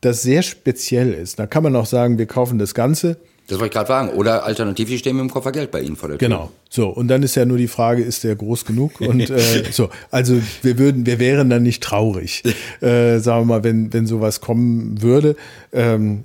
das 0.00 0.22
sehr 0.22 0.42
speziell 0.42 1.14
ist. 1.14 1.38
Da 1.38 1.46
kann 1.46 1.62
man 1.62 1.76
auch 1.76 1.86
sagen, 1.86 2.18
wir 2.18 2.26
kaufen 2.26 2.58
das 2.58 2.74
Ganze 2.74 3.16
das 3.46 3.58
wollte 3.58 3.66
ich 3.66 3.72
gerade 3.72 3.88
sagen. 3.88 4.08
Oder 4.10 4.44
alternativ, 4.44 4.88
die 4.88 4.98
stehen 4.98 5.16
mit 5.16 5.24
dem 5.24 5.30
Koffer 5.30 5.52
Geld 5.52 5.70
bei 5.70 5.80
Ihnen 5.80 5.96
vor 5.96 6.08
der 6.08 6.18
Tür. 6.18 6.28
Genau. 6.28 6.50
So, 6.68 6.88
und 6.88 7.08
dann 7.08 7.22
ist 7.22 7.34
ja 7.36 7.44
nur 7.44 7.58
die 7.58 7.68
Frage, 7.68 8.02
ist 8.02 8.24
der 8.24 8.34
groß 8.34 8.64
genug? 8.64 9.00
Und 9.00 9.30
äh, 9.30 9.64
so, 9.70 9.88
also 10.10 10.40
wir 10.62 10.78
würden, 10.78 11.06
wir 11.06 11.18
wären 11.18 11.48
dann 11.50 11.62
nicht 11.62 11.82
traurig, 11.82 12.42
äh, 12.80 13.18
sagen 13.18 13.42
wir 13.42 13.56
mal, 13.56 13.64
wenn, 13.64 13.92
wenn 13.92 14.06
sowas 14.06 14.40
kommen 14.40 15.00
würde. 15.02 15.36
Ähm, 15.72 16.24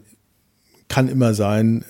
kann 0.91 1.07
immer 1.07 1.33
sein, 1.33 1.85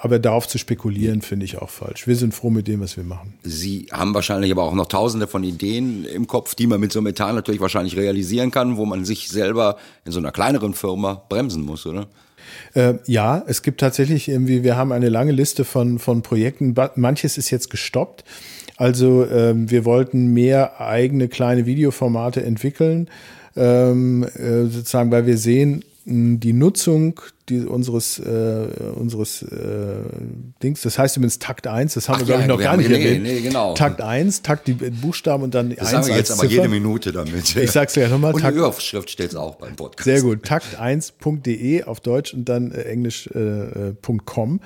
aber 0.00 0.20
darauf 0.20 0.46
zu 0.46 0.58
spekulieren, 0.58 1.22
finde 1.22 1.44
ich 1.44 1.58
auch 1.58 1.70
falsch. 1.70 2.06
Wir 2.06 2.14
sind 2.14 2.34
froh 2.34 2.50
mit 2.50 2.68
dem, 2.68 2.80
was 2.80 2.96
wir 2.96 3.02
machen. 3.02 3.34
Sie 3.42 3.88
haben 3.90 4.14
wahrscheinlich 4.14 4.52
aber 4.52 4.62
auch 4.62 4.74
noch 4.74 4.86
tausende 4.86 5.26
von 5.26 5.42
Ideen 5.42 6.04
im 6.04 6.28
Kopf, 6.28 6.54
die 6.54 6.68
man 6.68 6.78
mit 6.78 6.92
so 6.92 7.00
einem 7.00 7.04
Metall 7.04 7.32
natürlich 7.32 7.60
wahrscheinlich 7.60 7.96
realisieren 7.96 8.52
kann, 8.52 8.76
wo 8.76 8.84
man 8.84 9.04
sich 9.04 9.28
selber 9.28 9.76
in 10.04 10.12
so 10.12 10.20
einer 10.20 10.30
kleineren 10.30 10.72
Firma 10.72 11.20
bremsen 11.28 11.64
muss, 11.64 11.84
oder? 11.84 12.06
Äh, 12.74 12.94
ja, 13.06 13.42
es 13.46 13.62
gibt 13.62 13.80
tatsächlich 13.80 14.28
irgendwie, 14.28 14.62
wir 14.62 14.76
haben 14.76 14.92
eine 14.92 15.08
lange 15.08 15.32
Liste 15.32 15.64
von, 15.64 15.98
von 15.98 16.22
Projekten. 16.22 16.74
Manches 16.96 17.38
ist 17.38 17.50
jetzt 17.50 17.70
gestoppt. 17.70 18.24
Also 18.76 19.26
ähm, 19.30 19.70
wir 19.70 19.84
wollten 19.84 20.32
mehr 20.32 20.80
eigene 20.80 21.28
kleine 21.28 21.64
Videoformate 21.66 22.42
entwickeln, 22.42 23.08
ähm, 23.56 24.24
äh, 24.24 24.64
sozusagen, 24.64 25.12
weil 25.12 25.26
wir 25.26 25.38
sehen, 25.38 25.84
die 26.06 26.52
Nutzung 26.52 27.20
die, 27.48 27.60
unseres, 27.60 28.18
äh, 28.18 28.66
unseres 28.94 29.42
äh, 29.42 29.96
Dings, 30.62 30.82
das 30.82 30.98
heißt 30.98 31.16
übrigens 31.16 31.38
Takt 31.38 31.66
1, 31.66 31.94
das 31.94 32.08
haben 32.08 32.16
Ach 32.16 32.20
wir, 32.20 32.26
glaube 32.26 32.42
ich, 32.42 32.48
noch 32.48 32.58
gar 32.58 32.76
nicht 32.76 32.88
nee, 32.88 32.94
erwähnt. 32.94 33.22
Nee, 33.22 33.40
genau. 33.40 33.74
Takt 33.74 34.00
1, 34.00 34.42
Takt 34.42 34.66
die 34.66 34.74
Buchstaben 34.74 35.42
und 35.42 35.54
dann 35.54 35.70
das 35.70 35.78
1 35.80 35.90
sagen 35.90 36.06
wir 36.08 36.16
jetzt 36.16 36.30
aber 36.30 36.42
Ziffer. 36.42 36.52
jede 36.52 36.68
Minute 36.68 37.12
damit. 37.12 37.56
Ich 37.56 37.70
sag's 37.70 37.94
ja 37.94 38.08
nochmal. 38.08 38.34
Und 38.34 38.40
Takt, 38.40 38.54
die 38.54 38.58
Überschrift 38.58 39.10
steht 39.10 39.30
es 39.30 39.36
auch 39.36 39.56
beim 39.56 39.76
Podcast. 39.76 40.04
Sehr 40.04 40.22
gut. 40.22 40.44
Takt1.de 40.44 41.84
auf 41.84 42.00
Deutsch 42.00 42.34
und 42.34 42.48
dann 42.48 42.70
äh, 42.70 42.82
englisch.com. 42.82 44.60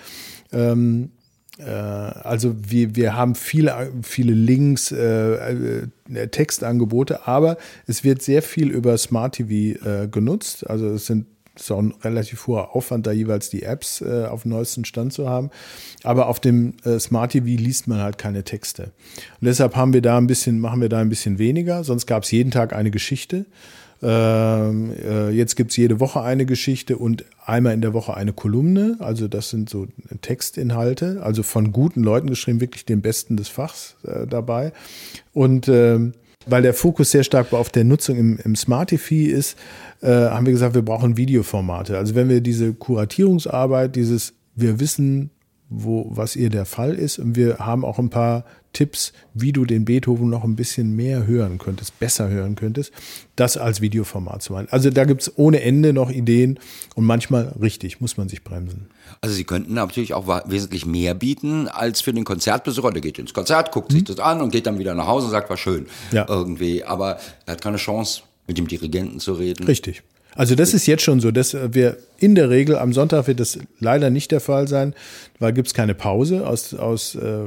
Äh, 0.50 0.58
ähm, 0.58 1.10
äh, 1.58 1.70
also 1.70 2.54
wir, 2.58 2.94
wir 2.94 3.16
haben 3.16 3.34
viele, 3.34 3.92
viele 4.02 4.32
Links, 4.32 4.92
äh, 4.92 5.52
äh, 5.52 5.88
Textangebote, 6.30 7.26
aber 7.26 7.56
es 7.86 8.04
wird 8.04 8.22
sehr 8.22 8.42
viel 8.42 8.70
über 8.70 8.96
Smart 8.98 9.36
TV 9.36 9.78
äh, 9.84 10.08
genutzt. 10.08 10.68
Also 10.68 10.88
es 10.88 11.06
sind 11.06 11.26
ist 11.60 11.70
auch 11.70 11.80
ein 11.80 11.94
relativ 12.02 12.46
hoher 12.46 12.74
Aufwand, 12.74 13.06
da 13.06 13.12
jeweils 13.12 13.50
die 13.50 13.62
Apps 13.62 14.00
äh, 14.00 14.26
auf 14.26 14.42
dem 14.42 14.52
neuesten 14.52 14.84
Stand 14.84 15.12
zu 15.12 15.28
haben. 15.28 15.50
Aber 16.02 16.28
auf 16.28 16.40
dem 16.40 16.74
äh, 16.84 16.98
Smart 16.98 17.32
TV 17.32 17.46
liest 17.46 17.88
man 17.88 18.00
halt 18.00 18.18
keine 18.18 18.44
Texte. 18.44 18.92
Und 19.40 19.46
deshalb 19.46 19.76
haben 19.76 19.92
wir 19.92 20.02
da 20.02 20.18
ein 20.18 20.26
bisschen, 20.26 20.60
machen 20.60 20.80
wir 20.80 20.88
da 20.88 20.98
ein 20.98 21.08
bisschen 21.08 21.38
weniger. 21.38 21.84
Sonst 21.84 22.06
gab 22.06 22.22
es 22.22 22.30
jeden 22.30 22.50
Tag 22.50 22.72
eine 22.72 22.90
Geschichte. 22.90 23.46
Ähm, 24.00 24.92
äh, 24.92 25.30
jetzt 25.30 25.56
gibt's 25.56 25.76
jede 25.76 25.98
Woche 25.98 26.22
eine 26.22 26.46
Geschichte 26.46 26.96
und 26.98 27.24
einmal 27.44 27.74
in 27.74 27.80
der 27.80 27.94
Woche 27.94 28.14
eine 28.14 28.32
Kolumne. 28.32 28.96
Also 29.00 29.28
das 29.28 29.50
sind 29.50 29.68
so 29.68 29.88
Textinhalte, 30.20 31.20
also 31.22 31.42
von 31.42 31.72
guten 31.72 32.02
Leuten 32.02 32.28
geschrieben, 32.28 32.60
wirklich 32.60 32.84
den 32.84 33.00
Besten 33.00 33.36
des 33.36 33.48
Fachs 33.48 33.96
äh, 34.04 34.26
dabei. 34.26 34.72
Und 35.32 35.68
ähm, 35.68 36.12
weil 36.46 36.62
der 36.62 36.74
Fokus 36.74 37.10
sehr 37.10 37.24
stark 37.24 37.52
auf 37.52 37.70
der 37.70 37.84
Nutzung 37.84 38.16
im, 38.16 38.38
im 38.42 38.56
Smart 38.56 38.90
TV 38.90 39.30
ist, 39.30 39.56
äh, 40.00 40.08
haben 40.08 40.46
wir 40.46 40.52
gesagt, 40.52 40.74
wir 40.74 40.82
brauchen 40.82 41.16
Videoformate. 41.16 41.98
Also 41.98 42.14
wenn 42.14 42.28
wir 42.28 42.40
diese 42.40 42.72
Kuratierungsarbeit, 42.72 43.96
dieses, 43.96 44.34
wir 44.54 44.80
wissen, 44.80 45.30
wo, 45.70 46.06
was 46.10 46.36
ihr 46.36 46.50
der 46.50 46.64
Fall 46.64 46.94
ist. 46.94 47.18
Und 47.18 47.36
wir 47.36 47.58
haben 47.58 47.84
auch 47.84 47.98
ein 47.98 48.10
paar 48.10 48.44
Tipps, 48.72 49.12
wie 49.34 49.52
du 49.52 49.64
den 49.64 49.84
Beethoven 49.84 50.28
noch 50.28 50.44
ein 50.44 50.56
bisschen 50.56 50.94
mehr 50.94 51.26
hören 51.26 51.58
könntest, 51.58 51.98
besser 51.98 52.28
hören 52.28 52.54
könntest, 52.54 52.92
das 53.34 53.56
als 53.56 53.80
Videoformat 53.80 54.42
zu 54.42 54.52
machen. 54.52 54.68
Also 54.70 54.90
da 54.90 55.04
gibt's 55.04 55.32
ohne 55.36 55.62
Ende 55.62 55.92
noch 55.92 56.10
Ideen 56.10 56.58
und 56.94 57.04
manchmal 57.04 57.54
richtig, 57.60 58.00
muss 58.00 58.16
man 58.16 58.28
sich 58.28 58.44
bremsen. 58.44 58.88
Also 59.20 59.34
Sie 59.34 59.44
könnten 59.44 59.74
natürlich 59.74 60.14
auch 60.14 60.28
wesentlich 60.48 60.86
mehr 60.86 61.14
bieten 61.14 61.66
als 61.66 62.02
für 62.02 62.12
den 62.12 62.24
Konzertbesucher. 62.24 62.92
Der 62.92 63.00
geht 63.00 63.18
ins 63.18 63.32
Konzert, 63.32 63.72
guckt 63.72 63.90
sich 63.90 64.02
mhm. 64.02 64.06
das 64.06 64.20
an 64.20 64.42
und 64.42 64.50
geht 64.50 64.66
dann 64.66 64.78
wieder 64.78 64.94
nach 64.94 65.06
Hause 65.06 65.26
und 65.26 65.32
sagt, 65.32 65.50
war 65.50 65.56
schön 65.56 65.86
ja. 66.12 66.26
irgendwie. 66.28 66.84
Aber 66.84 67.18
er 67.46 67.52
hat 67.52 67.62
keine 67.62 67.78
Chance, 67.78 68.22
mit 68.46 68.58
dem 68.58 68.68
Dirigenten 68.68 69.18
zu 69.18 69.32
reden. 69.32 69.66
Richtig. 69.66 70.02
Also 70.34 70.54
das 70.54 70.72
ist 70.72 70.86
jetzt 70.86 71.02
schon 71.02 71.20
so, 71.20 71.30
dass 71.30 71.54
wir 71.54 71.96
in 72.20 72.34
der 72.34 72.50
Regel 72.50 72.76
am 72.76 72.92
Sonntag 72.92 73.28
wird 73.28 73.38
das 73.38 73.58
leider 73.78 74.10
nicht 74.10 74.32
der 74.32 74.40
Fall 74.40 74.66
sein, 74.66 74.92
weil 75.38 75.52
gibt's 75.52 75.72
keine 75.72 75.94
Pause 75.94 76.48
aus, 76.48 76.74
aus 76.74 77.14
äh, 77.14 77.20
äh, 77.20 77.46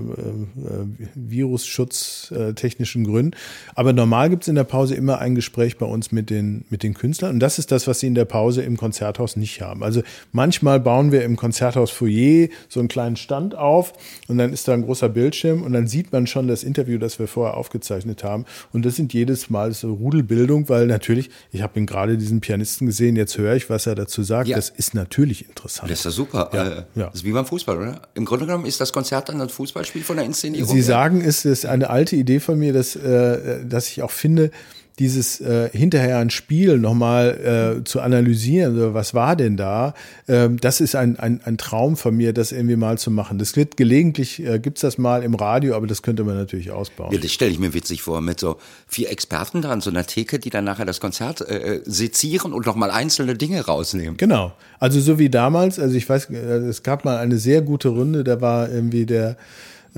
Virusschutztechnischen 1.14 3.04
Gründen. 3.04 3.36
Aber 3.76 3.92
normal 3.92 4.30
gibt's 4.30 4.48
in 4.48 4.56
der 4.56 4.64
Pause 4.64 4.96
immer 4.96 5.20
ein 5.20 5.36
Gespräch 5.36 5.78
bei 5.78 5.86
uns 5.86 6.14
mit 6.14 6.30
den, 6.30 6.64
mit 6.70 6.84
den 6.84 6.94
Künstlern. 6.94 7.34
Und 7.34 7.40
das 7.42 7.60
ist 7.60 7.74
das, 7.74 7.86
was 7.86 8.00
sie 8.00 8.08
in 8.08 8.16
der 8.16 8.24
Pause 8.24 8.62
im 8.62 8.78
Konzerthaus 8.78 9.36
nicht 9.36 9.62
haben. 9.62 9.84
Also 9.84 10.04
manchmal 10.32 10.80
bauen 10.80 11.12
wir 11.12 11.24
im 11.26 11.36
Konzerthaus 11.36 11.92
Foyer 11.92 12.48
so 12.70 12.80
einen 12.80 12.88
kleinen 12.88 13.18
Stand 13.18 13.56
auf 13.56 13.92
und 14.30 14.38
dann 14.38 14.54
ist 14.54 14.70
da 14.70 14.74
ein 14.74 14.84
großer 14.84 15.10
Bildschirm 15.10 15.64
und 15.64 15.74
dann 15.74 15.88
sieht 15.88 16.14
man 16.14 16.28
schon 16.28 16.48
das 16.48 16.64
Interview, 16.64 16.98
das 16.98 17.20
wir 17.20 17.28
vorher 17.28 17.58
aufgezeichnet 17.58 18.24
haben. 18.24 18.46
Und 18.72 18.86
das 18.86 18.96
sind 18.96 19.14
jedes 19.14 19.50
Mal 19.50 19.74
so 19.74 19.94
Rudelbildung, 19.94 20.70
weil 20.70 20.88
natürlich, 20.88 21.30
ich 21.52 21.62
habe 21.62 21.82
gerade 21.86 22.18
diesen 22.18 22.40
Pianisten 22.40 22.88
gesehen, 22.88 23.18
jetzt 23.18 23.38
höre 23.38 23.56
ich, 23.56 23.70
was 23.70 23.86
er 23.86 23.96
dazu 23.96 24.24
sagt. 24.24 24.48
Ja 24.48 24.61
das 24.62 24.70
ist 24.70 24.94
natürlich 24.94 25.48
interessant. 25.50 25.90
Das 25.90 26.00
ist 26.00 26.06
ja 26.06 26.12
super. 26.12 26.52
Ja, 26.54 26.68
äh, 26.68 26.84
ja. 26.94 27.06
Das 27.08 27.16
ist 27.16 27.24
wie 27.24 27.32
beim 27.32 27.48
Fußball, 27.48 27.78
oder? 27.78 28.02
Im 28.14 28.26
Grunde 28.26 28.46
genommen 28.46 28.66
ist 28.66 28.80
das 28.80 28.94
Konzert 28.94 29.30
dann 29.30 29.42
ein 29.42 29.50
Fußballspiel 29.50 30.04
von 30.04 30.18
der 30.18 30.26
Inszenierung. 30.26 30.72
Sie 30.72 30.84
sagen, 30.84 31.22
es 31.22 31.46
ist 31.46 31.66
eine 31.66 31.90
alte 31.90 32.16
Idee 32.16 32.40
von 32.40 32.60
mir, 32.60 32.72
dass, 32.72 32.96
äh, 32.96 33.66
dass 33.66 33.88
ich 33.88 34.04
auch 34.04 34.12
finde, 34.12 34.52
dieses 35.00 35.42
äh, 35.42 35.70
hinterher 35.72 36.18
ein 36.18 36.30
Spiel 36.30 36.78
nochmal 36.78 37.80
äh, 37.80 37.84
zu 37.84 38.02
analysieren, 38.02 38.76
so, 38.76 38.94
was 38.94 39.14
war 39.14 39.36
denn 39.36 39.58
da, 39.58 39.94
ähm, 40.28 40.60
das 40.60 40.82
ist 40.82 40.96
ein, 40.96 41.18
ein, 41.18 41.42
ein 41.44 41.58
Traum 41.58 41.98
von 41.98 42.16
mir, 42.16 42.34
das 42.34 42.52
irgendwie 42.52 42.76
mal 42.76 42.98
zu 42.98 43.10
machen. 43.10 43.40
Das 43.40 43.56
wird 43.56 43.78
gelegentlich, 43.78 44.46
äh, 44.46 44.60
gibt's 44.60 44.82
das 44.82 44.98
mal 44.98 45.24
im 45.24 45.34
Radio, 45.36 45.76
aber 45.76 45.88
das 45.88 46.02
könnte 46.02 46.24
man 46.24 46.36
natürlich 46.36 46.72
ausbauen. 46.72 47.14
Ja, 47.14 47.20
das 47.20 47.32
stelle 47.32 47.52
ich 47.52 47.60
mir 47.60 47.74
witzig 47.74 48.02
vor, 48.02 48.22
mit 48.22 48.40
so 48.40 48.58
vier 48.88 49.10
Experten 49.10 49.62
da 49.62 49.72
an 49.72 49.82
so 49.82 49.90
einer 49.90 50.06
Theke, 50.06 50.40
die 50.40 50.50
dann 50.50 50.66
nachher 50.66 50.86
das 50.86 51.00
Konzert 51.00 51.42
äh, 51.42 51.76
äh 51.76 51.82
sezieren 51.86 52.54
und 52.54 52.66
nochmal 52.66 52.92
einzelne 52.92 53.36
Dinge 53.36 53.66
rausnehmen. 53.66 54.18
Genau, 54.18 54.54
also 54.80 55.00
so 55.00 55.18
wie 55.18 55.30
damals, 55.30 55.80
also 55.80 55.96
ich 55.96 56.08
weiß, 56.08 56.30
äh, 56.32 56.36
es 56.36 56.84
gab 56.84 57.06
mal 57.06 57.18
eine 57.18 57.38
sehr 57.38 57.62
gute 57.62 57.90
Runde, 57.90 58.24
da 58.24 58.42
war 58.42 58.70
irgendwie 58.70 59.06
der 59.06 59.30
äh, 59.30 59.36
äh, 59.36 59.36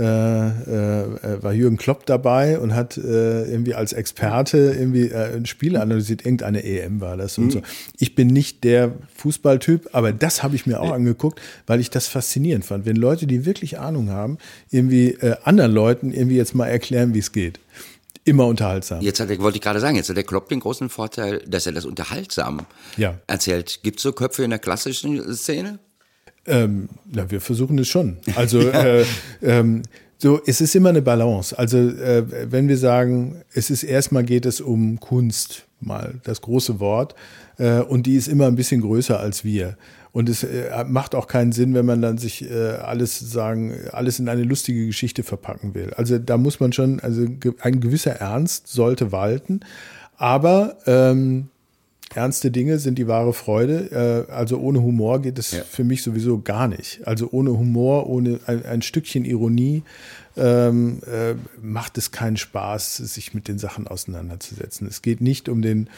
war 0.02 1.54
Jürgen 1.54 1.78
Klopp 1.78 2.06
dabei 2.06 2.60
und 2.60 2.74
hat 2.74 2.98
äh, 2.98 3.44
irgendwie 3.46 3.76
als 3.76 3.94
Experte 3.94 4.58
irgendwie 4.58 5.10
äh, 5.10 5.36
ein 5.36 5.46
Spiel 5.46 5.78
analysiert. 5.78 6.26
Irgendeine 6.26 6.64
EM 6.64 7.00
war 7.02 7.18
das 7.18 7.38
und 7.38 7.46
mhm. 7.46 7.52
so. 7.52 7.62
Ich 8.00 8.16
bin 8.16 8.28
nicht 8.28 8.64
der 8.64 8.94
Fußballtyp, 9.16 9.90
aber 9.94 10.12
das 10.12 10.42
habe 10.42 10.56
ich 10.56 10.66
mir 10.66 10.80
auch 10.80 10.92
angeguckt, 10.92 11.40
weil 11.68 11.80
ich 11.80 11.90
das 11.90 12.08
faszinierend 12.08 12.66
fand. 12.66 12.86
Wenn 12.86 12.96
Leute, 12.96 13.28
die 13.28 13.46
wirklich 13.46 13.80
Ahnung 13.80 14.10
haben, 14.10 14.38
irgendwie 14.72 15.12
äh, 15.12 15.36
anderen 15.44 15.72
Leuten 15.72 16.12
irgendwie 16.12 16.38
jetzt 16.38 16.56
mal 16.56 16.68
erklären, 16.68 17.14
wie 17.14 17.20
es 17.20 17.32
geht 17.32 17.60
immer 18.26 18.46
unterhaltsam. 18.46 19.02
Jetzt 19.02 19.20
hat 19.20 19.30
er, 19.30 19.40
wollte 19.40 19.58
ich 19.58 19.62
gerade 19.62 19.80
sagen, 19.80 19.96
jetzt 19.96 20.10
hat 20.10 20.16
der 20.16 20.24
Klopp 20.24 20.50
den 20.50 20.60
großen 20.60 20.90
Vorteil, 20.90 21.44
dass 21.48 21.66
er 21.66 21.74
das 21.74 21.86
unterhaltsam 21.86 22.66
ja. 22.98 23.20
erzählt. 23.28 23.82
Gibt 23.84 23.98
es 23.98 24.04
so 24.04 24.14
Köpfe 24.14 24.44
in 24.44 24.50
der 24.50 24.60
klassischen 24.60 25.36
Szene? 25.36 25.80
Ähm, 26.46 26.90
na, 27.12 27.30
wir 27.30 27.42
versuchen 27.42 27.78
es 27.80 27.88
schon. 27.88 28.18
Also 28.36 28.60
äh, 28.60 29.06
ähm, 29.42 29.84
so, 30.18 30.40
es 30.46 30.62
ist 30.62 30.76
immer 30.76 30.90
eine 30.90 31.02
Balance. 31.02 31.58
Also 31.58 31.78
äh, 31.78 32.52
wenn 32.52 32.68
wir 32.68 32.78
sagen, 32.78 33.44
es 33.54 33.70
ist 33.70 33.84
erstmal 33.84 34.24
geht 34.24 34.46
es 34.46 34.62
um 34.62 35.00
Kunst, 35.00 35.66
mal 35.80 36.16
das 36.24 36.42
große 36.42 36.80
Wort, 36.80 37.16
äh, 37.58 37.80
und 37.80 38.06
die 38.06 38.16
ist 38.16 38.28
immer 38.28 38.48
ein 38.48 38.56
bisschen 38.56 38.82
größer 38.82 39.20
als 39.20 39.44
wir. 39.44 39.78
Und 40.14 40.30
es 40.30 40.44
äh, 40.44 40.86
macht 40.88 41.16
auch 41.16 41.28
keinen 41.28 41.52
Sinn, 41.52 41.74
wenn 41.74 41.86
man 41.86 42.02
dann 42.02 42.18
sich 42.18 42.50
äh, 42.50 42.54
alles 42.54 43.20
sagen, 43.20 43.74
alles 43.92 44.20
in 44.20 44.30
eine 44.30 44.44
lustige 44.44 44.86
Geschichte 44.86 45.24
verpacken 45.24 45.74
will. 45.74 45.92
Also 45.96 46.20
da 46.20 46.38
muss 46.38 46.60
man 46.60 46.72
schon, 46.72 47.00
also 47.00 47.26
ein 47.62 47.80
gewisser 47.82 48.12
Ernst 48.12 48.68
sollte 48.68 49.12
walten. 49.12 49.62
Aber 50.16 50.78
ähm, 50.86 51.50
ernste 52.16 52.52
Dinge 52.52 52.80
sind 52.80 52.98
die 52.98 53.08
wahre 53.08 53.34
Freude. 53.34 54.28
Äh, 54.30 54.32
also 54.32 54.58
ohne 54.60 54.82
Humor 54.82 55.22
geht 55.22 55.40
es 55.40 55.52
ja. 55.52 55.64
für 55.64 55.84
mich 55.84 56.04
sowieso 56.04 56.42
gar 56.42 56.68
nicht. 56.68 57.06
Also 57.06 57.30
ohne 57.32 57.52
Humor, 57.52 58.08
ohne 58.08 58.40
ein, 58.46 58.66
ein 58.66 58.82
Stückchen 58.82 59.26
Ironie 59.26 59.84
ähm, 60.36 61.02
äh, 61.06 61.36
macht 61.62 61.98
es 61.98 62.12
keinen 62.12 62.38
Spaß, 62.38 62.98
sich 62.98 63.34
mit 63.34 63.48
den 63.48 63.60
Sachen 63.60 63.88
auseinanderzusetzen. 63.88 64.88
Es 64.88 65.02
geht 65.02 65.22
nicht 65.22 65.48
um 65.48 65.62
den 65.62 65.90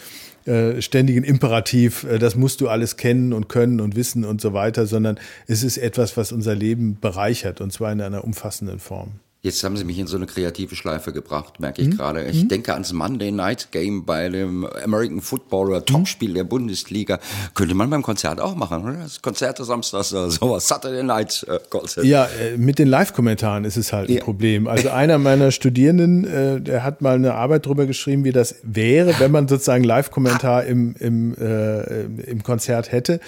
äh, 0.46 0.82
ständigen 0.82 1.24
Imperativ, 1.24 2.04
äh, 2.04 2.20
das 2.20 2.36
musst 2.36 2.62
du 2.62 2.68
alles 2.68 2.98
kennen 2.98 3.34
und 3.34 3.48
können 3.48 3.80
und 3.80 3.96
wissen 3.96 4.26
und 4.26 4.42
so 4.42 4.54
weiter, 4.54 4.88
sondern 4.88 5.20
es 5.48 5.64
ist 5.64 5.78
etwas, 5.78 6.18
was 6.18 6.32
unser 6.32 6.56
Leben 6.56 6.98
bereichert 7.00 7.62
und 7.62 7.72
zwar 7.72 7.92
in 7.92 8.02
einer 8.02 8.24
umfassenden 8.24 8.80
Form. 8.80 9.20
Jetzt 9.46 9.64
haben 9.64 9.78
Sie 9.78 9.84
mich 9.84 10.00
in 10.00 10.08
so 10.08 10.18
eine 10.18 10.26
kreative 10.26 10.76
Schleife 10.76 11.14
gebracht, 11.14 11.60
merke 11.60 11.80
ich 11.80 11.90
mhm. 11.90 11.98
gerade. 11.98 12.24
Ich 12.24 12.46
mhm. 12.46 12.48
denke 12.48 12.74
ans 12.74 12.94
Monday 12.94 13.32
Night 13.32 13.68
Game 13.70 14.04
bei 14.04 14.28
dem 14.28 14.66
American 14.66 15.22
Football 15.22 15.68
oder 15.68 15.86
Topspiel 15.86 16.34
der 16.34 16.46
Bundesliga. 16.46 17.20
Könnte 17.54 17.76
man 17.76 17.92
beim 17.92 18.02
Konzert 18.02 18.42
auch 18.42 18.56
machen, 18.56 18.84
oder? 18.84 19.04
Das 19.04 19.22
Konzert 19.22 19.60
des 19.60 19.68
Samstags, 19.68 20.12
äh, 20.14 20.32
sowas, 20.32 20.68
Saturday 20.68 21.04
Night 21.04 21.46
äh, 21.48 21.60
Konzert. 21.70 22.08
Ja, 22.08 22.26
äh, 22.26 22.58
mit 22.58 22.80
den 22.80 22.88
Live-Kommentaren 22.88 23.66
ist 23.66 23.78
es 23.78 23.94
halt 23.94 24.10
ein 24.10 24.16
ja. 24.16 24.24
Problem. 24.24 24.68
Also 24.68 24.90
einer 24.90 25.20
meiner 25.20 25.52
Studierenden, 25.52 26.26
äh, 26.26 26.60
der 26.60 26.84
hat 26.84 27.04
mal 27.04 27.14
eine 27.14 27.36
Arbeit 27.36 27.68
drüber 27.68 27.86
geschrieben, 27.86 28.24
wie 28.24 28.32
das 28.32 28.56
wäre, 28.64 29.14
wenn 29.20 29.30
man 29.30 29.48
sozusagen 29.48 29.84
Live-Kommentar 29.84 30.64
im, 30.64 30.96
im, 30.98 31.36
äh, 31.36 32.06
im 32.32 32.42
Konzert 32.42 32.92
hätte. 32.92 33.20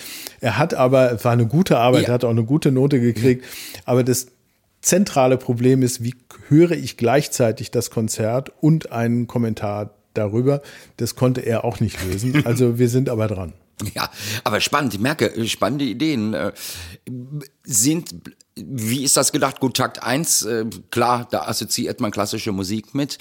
Er 0.42 0.58
hat 0.58 0.74
aber, 0.74 1.12
es 1.12 1.24
war 1.24 1.34
eine 1.34 1.46
gute 1.46 1.78
Arbeit, 1.78 2.08
ja. 2.08 2.14
hat 2.16 2.24
auch 2.24 2.32
eine 2.32 2.44
gute 2.44 2.72
Note 2.72 3.00
gekriegt, 3.00 3.46
aber 3.86 4.04
das 4.04 4.26
zentrale 4.88 5.38
Problem 5.38 5.84
ist, 5.84 6.04
wie 6.04 6.16
höre 6.48 6.72
ich 6.72 6.98
gleichzeitig 6.98 7.72
das 7.72 7.92
Konzert 7.92 8.52
und 8.62 8.92
einen 8.92 9.28
Kommentar 9.28 9.94
darüber. 10.14 10.62
Das 10.98 11.16
konnte 11.16 11.42
er 11.42 11.64
auch 11.64 11.80
nicht 11.80 12.04
lösen. 12.04 12.42
Also 12.46 12.80
wir 12.80 12.90
sind 12.90 13.10
aber 13.10 13.28
dran. 13.28 13.54
Ja, 13.94 14.10
aber 14.44 14.62
spannend. 14.62 14.94
Ich 14.94 15.00
merke, 15.00 15.48
spannende 15.48 15.86
Ideen. 15.86 16.34
Äh, 16.34 16.54
sind, 17.64 18.16
wie 18.56 19.04
ist 19.04 19.18
das 19.18 19.32
gedacht? 19.32 19.60
Gut, 19.60 19.78
Takt 19.78 20.02
1, 20.02 20.44
äh, 20.44 20.66
klar, 20.90 21.28
da 21.30 21.44
assoziiert 21.44 22.00
man 22.00 22.12
klassische 22.12 22.52
Musik 22.52 22.96
mit. 22.96 23.18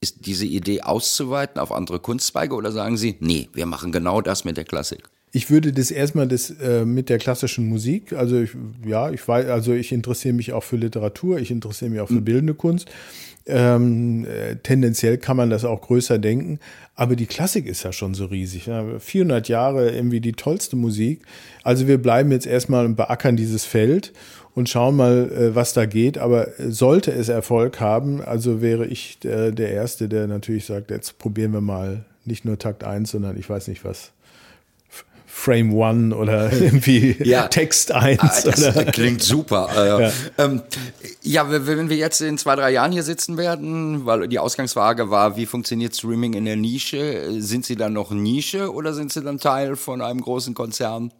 Ist 0.00 0.26
diese 0.26 0.44
Idee 0.44 0.82
auszuweiten 0.82 1.58
auf 1.58 1.72
andere 1.72 1.98
Kunstzweige 1.98 2.54
oder 2.54 2.70
sagen 2.70 2.96
Sie, 2.96 3.16
nee, 3.20 3.48
wir 3.54 3.66
machen 3.66 3.90
genau 3.90 4.20
das 4.20 4.44
mit 4.44 4.56
der 4.56 4.64
Klassik? 4.64 5.08
Ich 5.36 5.50
würde 5.50 5.70
das 5.70 5.90
erstmal 5.90 6.26
das 6.26 6.48
äh, 6.48 6.86
mit 6.86 7.10
der 7.10 7.18
klassischen 7.18 7.68
Musik, 7.68 8.14
also 8.14 8.40
ich, 8.40 8.52
ja, 8.86 9.10
ich 9.10 9.28
weiß, 9.28 9.44
also 9.48 9.74
ich 9.74 9.92
interessiere 9.92 10.32
mich 10.32 10.54
auch 10.54 10.62
für 10.62 10.76
Literatur, 10.76 11.38
ich 11.38 11.50
interessiere 11.50 11.90
mich 11.90 12.00
auch 12.00 12.06
für 12.06 12.14
mhm. 12.14 12.24
bildende 12.24 12.54
Kunst. 12.54 12.88
Ähm, 13.44 14.24
äh, 14.24 14.56
tendenziell 14.56 15.18
kann 15.18 15.36
man 15.36 15.50
das 15.50 15.66
auch 15.66 15.82
größer 15.82 16.18
denken, 16.18 16.58
aber 16.94 17.16
die 17.16 17.26
Klassik 17.26 17.66
ist 17.66 17.82
ja 17.82 17.92
schon 17.92 18.14
so 18.14 18.24
riesig. 18.24 18.64
Ja. 18.64 18.98
400 18.98 19.46
Jahre 19.50 19.90
irgendwie 19.90 20.22
die 20.22 20.32
tollste 20.32 20.74
Musik. 20.74 21.20
Also 21.62 21.86
wir 21.86 21.98
bleiben 21.98 22.32
jetzt 22.32 22.46
erstmal 22.46 22.86
und 22.86 22.96
beackern 22.96 23.36
dieses 23.36 23.66
Feld 23.66 24.14
und 24.54 24.70
schauen 24.70 24.96
mal, 24.96 25.30
äh, 25.30 25.54
was 25.54 25.74
da 25.74 25.84
geht. 25.84 26.16
Aber 26.16 26.48
sollte 26.56 27.12
es 27.12 27.28
Erfolg 27.28 27.78
haben, 27.78 28.22
also 28.22 28.62
wäre 28.62 28.86
ich 28.86 29.18
der, 29.18 29.52
der 29.52 29.70
Erste, 29.70 30.08
der 30.08 30.28
natürlich 30.28 30.64
sagt, 30.64 30.90
jetzt 30.90 31.18
probieren 31.18 31.52
wir 31.52 31.60
mal 31.60 32.06
nicht 32.24 32.46
nur 32.46 32.58
Takt 32.58 32.84
1, 32.84 33.10
sondern 33.10 33.38
ich 33.38 33.50
weiß 33.50 33.68
nicht 33.68 33.84
was. 33.84 34.12
Frame 35.36 35.74
One 35.74 36.16
oder 36.16 36.50
irgendwie 36.60 37.14
ja. 37.22 37.46
Text 37.46 37.92
1. 37.92 38.18
Ah, 38.20 38.84
klingt 38.92 39.22
super. 39.22 39.68
Äh, 39.76 40.02
ja. 40.02 40.12
Ähm, 40.38 40.62
ja, 41.22 41.46
wenn 41.50 41.90
wir 41.90 41.96
jetzt 41.96 42.20
in 42.22 42.38
zwei, 42.38 42.56
drei 42.56 42.70
Jahren 42.70 42.90
hier 42.90 43.02
sitzen 43.02 43.36
werden, 43.36 44.06
weil 44.06 44.26
die 44.28 44.38
Ausgangsfrage 44.38 45.10
war, 45.10 45.36
wie 45.36 45.46
funktioniert 45.46 45.94
Streaming 45.94 46.32
in 46.32 46.46
der 46.46 46.56
Nische? 46.56 47.40
Sind 47.40 47.66
Sie 47.66 47.76
dann 47.76 47.92
noch 47.92 48.10
Nische 48.10 48.72
oder 48.72 48.94
sind 48.94 49.12
Sie 49.12 49.22
dann 49.22 49.38
Teil 49.38 49.76
von 49.76 50.00
einem 50.00 50.22
großen 50.22 50.54
Konzern? 50.54 51.12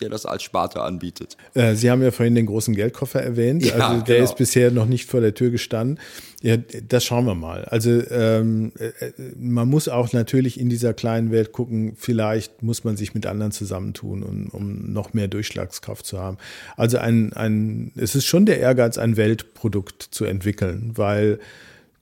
Der 0.00 0.08
das 0.08 0.26
als 0.26 0.42
Sparte 0.42 0.82
anbietet. 0.82 1.36
Äh, 1.54 1.74
Sie 1.74 1.90
haben 1.90 2.02
ja 2.02 2.10
vorhin 2.10 2.34
den 2.34 2.46
großen 2.46 2.74
Geldkoffer 2.74 3.22
erwähnt. 3.22 3.64
Ja, 3.64 3.74
also 3.74 4.04
der 4.04 4.16
genau. 4.16 4.28
ist 4.28 4.36
bisher 4.36 4.70
noch 4.70 4.86
nicht 4.86 5.08
vor 5.08 5.20
der 5.20 5.34
Tür 5.34 5.50
gestanden. 5.50 6.00
Ja, 6.42 6.56
das 6.56 7.04
schauen 7.04 7.26
wir 7.26 7.34
mal. 7.34 7.64
Also 7.66 7.90
ähm, 8.10 8.72
äh, 8.78 9.10
man 9.38 9.68
muss 9.68 9.88
auch 9.88 10.12
natürlich 10.12 10.58
in 10.58 10.68
dieser 10.68 10.94
kleinen 10.94 11.30
Welt 11.30 11.52
gucken, 11.52 11.94
vielleicht 11.96 12.62
muss 12.62 12.84
man 12.84 12.96
sich 12.96 13.14
mit 13.14 13.26
anderen 13.26 13.52
zusammentun, 13.52 14.22
um, 14.22 14.48
um 14.48 14.92
noch 14.92 15.14
mehr 15.14 15.28
Durchschlagskraft 15.28 16.04
zu 16.04 16.18
haben. 16.18 16.38
Also 16.76 16.98
ein, 16.98 17.32
ein, 17.32 17.92
es 17.96 18.14
ist 18.14 18.26
schon 18.26 18.46
der 18.46 18.58
Ehrgeiz, 18.58 18.98
ein 18.98 19.16
Weltprodukt 19.16 20.02
zu 20.02 20.24
entwickeln, 20.24 20.92
weil 20.96 21.38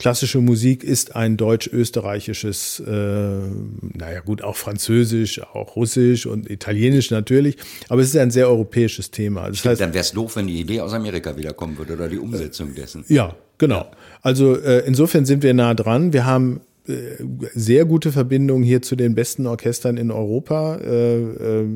Klassische 0.02 0.40
Musik 0.40 0.82
ist 0.82 1.14
ein 1.14 1.36
deutsch-österreichisches, 1.36 2.80
äh, 2.80 2.90
naja 2.90 4.18
gut, 4.24 4.42
auch 4.42 4.56
französisch, 4.56 5.40
auch 5.40 5.76
russisch 5.76 6.26
und 6.26 6.50
italienisch 6.50 7.12
natürlich, 7.12 7.56
aber 7.88 8.00
es 8.00 8.08
ist 8.08 8.16
ein 8.16 8.32
sehr 8.32 8.48
europäisches 8.48 9.12
Thema. 9.12 9.46
Das 9.46 9.58
Stimmt, 9.58 9.70
heißt, 9.70 9.80
dann 9.80 9.94
wäre 9.94 10.00
es 10.00 10.10
doof, 10.10 10.34
wenn 10.34 10.48
die 10.48 10.58
Idee 10.58 10.80
aus 10.80 10.92
Amerika 10.92 11.36
wiederkommen 11.36 11.78
würde 11.78 11.92
oder 11.92 12.08
die 12.08 12.18
Umsetzung 12.18 12.74
dessen. 12.74 13.04
Ja, 13.06 13.36
genau. 13.58 13.92
Also 14.22 14.56
äh, 14.56 14.80
insofern 14.88 15.24
sind 15.24 15.44
wir 15.44 15.54
nah 15.54 15.72
dran. 15.72 16.12
Wir 16.12 16.26
haben 16.26 16.62
sehr 16.84 17.84
gute 17.84 18.10
Verbindung 18.10 18.64
hier 18.64 18.82
zu 18.82 18.96
den 18.96 19.14
besten 19.14 19.46
Orchestern 19.46 19.96
in 19.96 20.10
Europa. 20.10 20.78
Äh, 20.78 21.20
äh, 21.20 21.66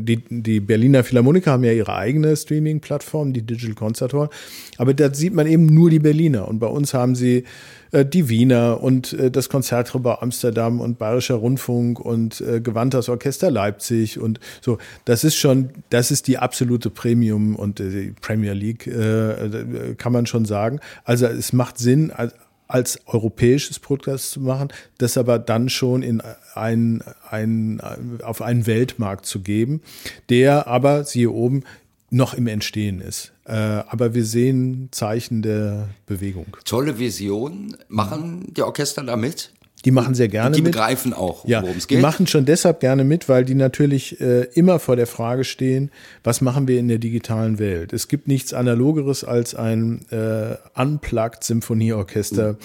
die, 0.00 0.22
die 0.30 0.60
Berliner 0.60 1.04
Philharmoniker 1.04 1.52
haben 1.52 1.64
ja 1.64 1.72
ihre 1.72 1.94
eigene 1.94 2.34
Streaming-Plattform, 2.34 3.34
die 3.34 3.42
Digital 3.42 3.74
Concert 3.74 4.14
Hall. 4.14 4.30
Aber 4.78 4.94
da 4.94 5.12
sieht 5.12 5.34
man 5.34 5.46
eben 5.46 5.66
nur 5.66 5.90
die 5.90 5.98
Berliner. 5.98 6.48
Und 6.48 6.58
bei 6.58 6.68
uns 6.68 6.94
haben 6.94 7.14
sie 7.14 7.44
die 7.92 8.28
Wiener 8.28 8.82
und 8.82 9.16
das 9.32 9.48
Konzertgebau 9.48 10.16
Amsterdam 10.16 10.80
und 10.80 10.98
Bayerischer 10.98 11.36
Rundfunk 11.36 12.00
und 12.00 12.42
Gewandtes 12.62 13.08
Orchester 13.08 13.50
Leipzig 13.50 14.18
und 14.18 14.40
so. 14.60 14.78
Das 15.04 15.22
ist 15.22 15.36
schon, 15.36 15.70
das 15.88 16.10
ist 16.10 16.26
die 16.26 16.36
absolute 16.36 16.90
Premium 16.90 17.54
und 17.54 17.78
die 17.78 18.12
Premier 18.20 18.54
League, 18.54 18.90
kann 19.98 20.12
man 20.12 20.26
schon 20.26 20.44
sagen. 20.44 20.80
Also 21.04 21.26
es 21.26 21.52
macht 21.52 21.78
Sinn, 21.78 22.12
als 22.68 23.00
europäisches 23.06 23.78
Produkt 23.78 24.20
zu 24.20 24.40
machen, 24.40 24.68
das 24.98 25.16
aber 25.16 25.38
dann 25.38 25.68
schon 25.68 26.02
in 26.02 26.22
ein, 26.54 27.02
ein, 27.30 27.80
auf 28.22 28.42
einen 28.42 28.66
Weltmarkt 28.66 29.26
zu 29.26 29.40
geben, 29.40 29.80
der 30.28 30.66
aber, 30.66 31.04
siehe 31.04 31.30
oben, 31.30 31.64
noch 32.10 32.34
im 32.34 32.46
Entstehen 32.46 33.00
ist. 33.00 33.32
Äh, 33.44 33.52
aber 33.52 34.14
wir 34.14 34.24
sehen 34.24 34.88
Zeichen 34.92 35.42
der 35.42 35.88
Bewegung. 36.06 36.56
Tolle 36.64 36.98
Vision. 36.98 37.76
Machen 37.88 38.52
die 38.54 38.62
Orchester 38.62 39.02
da 39.02 39.16
mit? 39.16 39.52
Die 39.84 39.90
machen 39.92 40.14
sehr 40.14 40.28
gerne 40.28 40.50
mit. 40.50 40.58
Die 40.58 40.62
begreifen 40.62 41.12
auch, 41.12 41.46
ja, 41.46 41.62
worum 41.62 41.76
es 41.76 41.86
geht. 41.86 41.98
Die 41.98 42.02
machen 42.02 42.26
schon 42.26 42.44
deshalb 42.44 42.80
gerne 42.80 43.04
mit, 43.04 43.28
weil 43.28 43.44
die 43.44 43.54
natürlich 43.54 44.20
äh, 44.20 44.42
immer 44.54 44.80
vor 44.80 44.96
der 44.96 45.06
Frage 45.06 45.44
stehen, 45.44 45.90
was 46.24 46.40
machen 46.40 46.66
wir 46.66 46.80
in 46.80 46.88
der 46.88 46.98
digitalen 46.98 47.58
Welt? 47.58 47.92
Es 47.92 48.08
gibt 48.08 48.26
nichts 48.26 48.52
Analogeres 48.52 49.22
als 49.22 49.54
ein 49.54 50.00
äh, 50.10 50.56
unplugged 50.74 51.44
Symphonieorchester, 51.44 52.56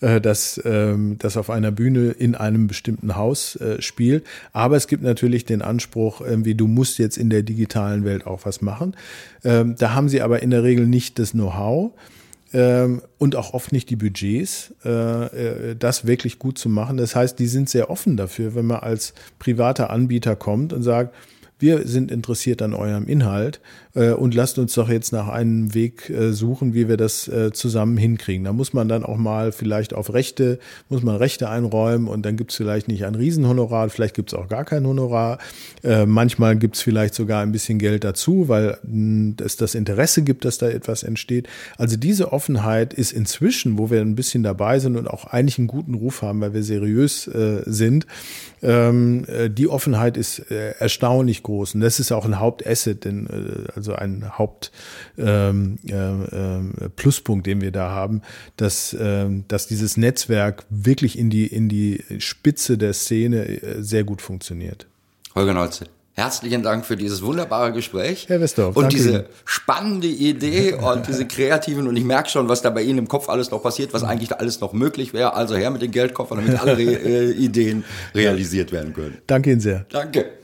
mhm. 0.00 0.06
äh, 0.06 0.20
das, 0.20 0.60
ähm, 0.64 1.16
das 1.18 1.36
auf 1.36 1.50
einer 1.50 1.72
Bühne 1.72 2.10
in 2.10 2.34
einem 2.34 2.68
bestimmten 2.68 3.16
Haus 3.16 3.56
äh, 3.56 3.80
spielt. 3.82 4.24
Aber 4.52 4.76
es 4.76 4.86
gibt 4.86 5.02
natürlich 5.02 5.44
den 5.46 5.62
Anspruch, 5.62 6.20
irgendwie, 6.20 6.54
du 6.54 6.68
musst 6.68 6.98
jetzt 6.98 7.16
in 7.16 7.30
der 7.30 7.42
digitalen 7.42 8.04
Welt 8.04 8.26
auch 8.26 8.40
was 8.44 8.60
machen. 8.60 8.94
Ähm, 9.42 9.74
da 9.78 9.94
haben 9.94 10.08
sie 10.08 10.22
aber 10.22 10.42
in 10.42 10.50
der 10.50 10.62
Regel 10.62 10.86
nicht 10.86 11.18
das 11.18 11.32
Know-how 11.32 11.92
ähm, 12.52 13.02
und 13.18 13.36
auch 13.36 13.52
oft 13.54 13.72
nicht 13.72 13.90
die 13.90 13.96
Budgets, 13.96 14.74
äh, 14.84 15.70
äh, 15.70 15.76
das 15.76 16.06
wirklich 16.06 16.38
gut 16.38 16.58
zu 16.58 16.68
machen. 16.68 16.96
Das 16.96 17.14
heißt, 17.14 17.38
die 17.38 17.46
sind 17.46 17.68
sehr 17.68 17.90
offen 17.90 18.16
dafür, 18.16 18.54
wenn 18.54 18.66
man 18.66 18.80
als 18.80 19.14
privater 19.38 19.90
Anbieter 19.90 20.36
kommt 20.36 20.72
und 20.72 20.82
sagt, 20.82 21.14
wir 21.58 21.86
sind 21.86 22.10
interessiert 22.10 22.62
an 22.62 22.72
eurem 22.72 23.06
Inhalt 23.06 23.60
und 24.12 24.34
lasst 24.34 24.58
uns 24.58 24.74
doch 24.74 24.88
jetzt 24.88 25.12
nach 25.12 25.28
einem 25.28 25.74
Weg 25.74 26.10
äh, 26.10 26.32
suchen, 26.32 26.74
wie 26.74 26.88
wir 26.88 26.96
das 26.96 27.28
äh, 27.28 27.52
zusammen 27.52 27.96
hinkriegen. 27.96 28.44
Da 28.44 28.52
muss 28.52 28.72
man 28.72 28.88
dann 28.88 29.04
auch 29.04 29.16
mal 29.16 29.52
vielleicht 29.52 29.94
auf 29.94 30.12
Rechte, 30.12 30.58
muss 30.88 31.02
man 31.02 31.16
Rechte 31.16 31.48
einräumen 31.48 32.08
und 32.08 32.24
dann 32.24 32.36
gibt 32.36 32.50
es 32.52 32.56
vielleicht 32.56 32.88
nicht 32.88 33.04
ein 33.04 33.14
Riesenhonorar, 33.14 33.88
vielleicht 33.90 34.14
gibt 34.14 34.32
es 34.32 34.38
auch 34.38 34.48
gar 34.48 34.64
kein 34.64 34.86
Honorar. 34.86 35.38
Äh, 35.82 36.06
manchmal 36.06 36.56
gibt 36.56 36.76
es 36.76 36.82
vielleicht 36.82 37.14
sogar 37.14 37.42
ein 37.42 37.52
bisschen 37.52 37.78
Geld 37.78 38.04
dazu, 38.04 38.48
weil 38.48 38.78
mh, 38.82 39.34
es 39.44 39.56
das 39.56 39.74
Interesse 39.74 40.22
gibt, 40.22 40.44
dass 40.44 40.58
da 40.58 40.68
etwas 40.68 41.02
entsteht. 41.02 41.48
Also 41.76 41.96
diese 41.96 42.32
Offenheit 42.32 42.94
ist 42.94 43.12
inzwischen, 43.12 43.78
wo 43.78 43.90
wir 43.90 44.00
ein 44.00 44.14
bisschen 44.14 44.42
dabei 44.42 44.78
sind 44.78 44.96
und 44.96 45.08
auch 45.08 45.26
eigentlich 45.26 45.58
einen 45.58 45.68
guten 45.68 45.94
Ruf 45.94 46.22
haben, 46.22 46.40
weil 46.40 46.54
wir 46.54 46.62
seriös 46.62 47.26
äh, 47.26 47.62
sind, 47.66 48.06
ähm, 48.62 49.24
äh, 49.26 49.48
die 49.48 49.68
Offenheit 49.68 50.16
ist 50.16 50.50
äh, 50.50 50.72
erstaunlich 50.78 51.42
groß. 51.42 51.74
Und 51.74 51.80
das 51.80 52.00
ist 52.00 52.12
auch 52.12 52.24
ein 52.24 52.40
Hauptasset, 52.40 53.04
denn, 53.04 53.26
äh, 53.26 53.80
also 53.88 53.94
ein 53.94 54.30
Hauptpluspunkt, 54.36 55.18
ähm, 55.18 55.78
äh, 55.86 57.50
äh, 57.50 57.54
den 57.54 57.60
wir 57.60 57.72
da 57.72 57.90
haben, 57.90 58.22
dass, 58.56 58.92
äh, 58.92 59.26
dass 59.48 59.66
dieses 59.66 59.96
Netzwerk 59.96 60.64
wirklich 60.70 61.18
in 61.18 61.30
die, 61.30 61.46
in 61.46 61.68
die 61.68 62.04
Spitze 62.18 62.78
der 62.78 62.92
Szene 62.92 63.46
äh, 63.46 63.82
sehr 63.82 64.04
gut 64.04 64.22
funktioniert. 64.22 64.86
Holger 65.34 65.54
Nolze. 65.54 65.86
Herzlichen 66.14 66.62
Dank 66.64 66.84
für 66.84 66.96
dieses 66.96 67.22
wunderbare 67.22 67.72
Gespräch. 67.72 68.28
Herr 68.28 68.40
Westorf, 68.40 68.74
und 68.74 68.92
diese 68.92 69.10
Ihnen. 69.10 69.24
spannende 69.44 70.08
Idee 70.08 70.72
und 70.80 71.06
diese 71.06 71.26
kreativen, 71.26 71.86
und 71.86 71.96
ich 71.96 72.02
merke 72.02 72.28
schon, 72.28 72.48
was 72.48 72.60
da 72.60 72.70
bei 72.70 72.82
Ihnen 72.82 72.98
im 72.98 73.06
Kopf 73.06 73.28
alles 73.28 73.52
noch 73.52 73.62
passiert, 73.62 73.94
was 73.94 74.02
eigentlich 74.02 74.30
da 74.30 74.34
alles 74.36 74.60
noch 74.60 74.72
möglich 74.72 75.14
wäre. 75.14 75.34
Also 75.34 75.54
her 75.54 75.70
mit 75.70 75.80
den 75.80 75.92
Geldkoffern, 75.92 76.38
damit 76.38 76.60
alle 76.60 76.76
Re 76.76 76.82
äh, 76.82 77.30
Ideen 77.30 77.84
realisiert 78.16 78.72
werden 78.72 78.94
können. 78.94 79.18
Danke 79.28 79.52
Ihnen 79.52 79.60
sehr. 79.60 79.86
Danke. 79.90 80.37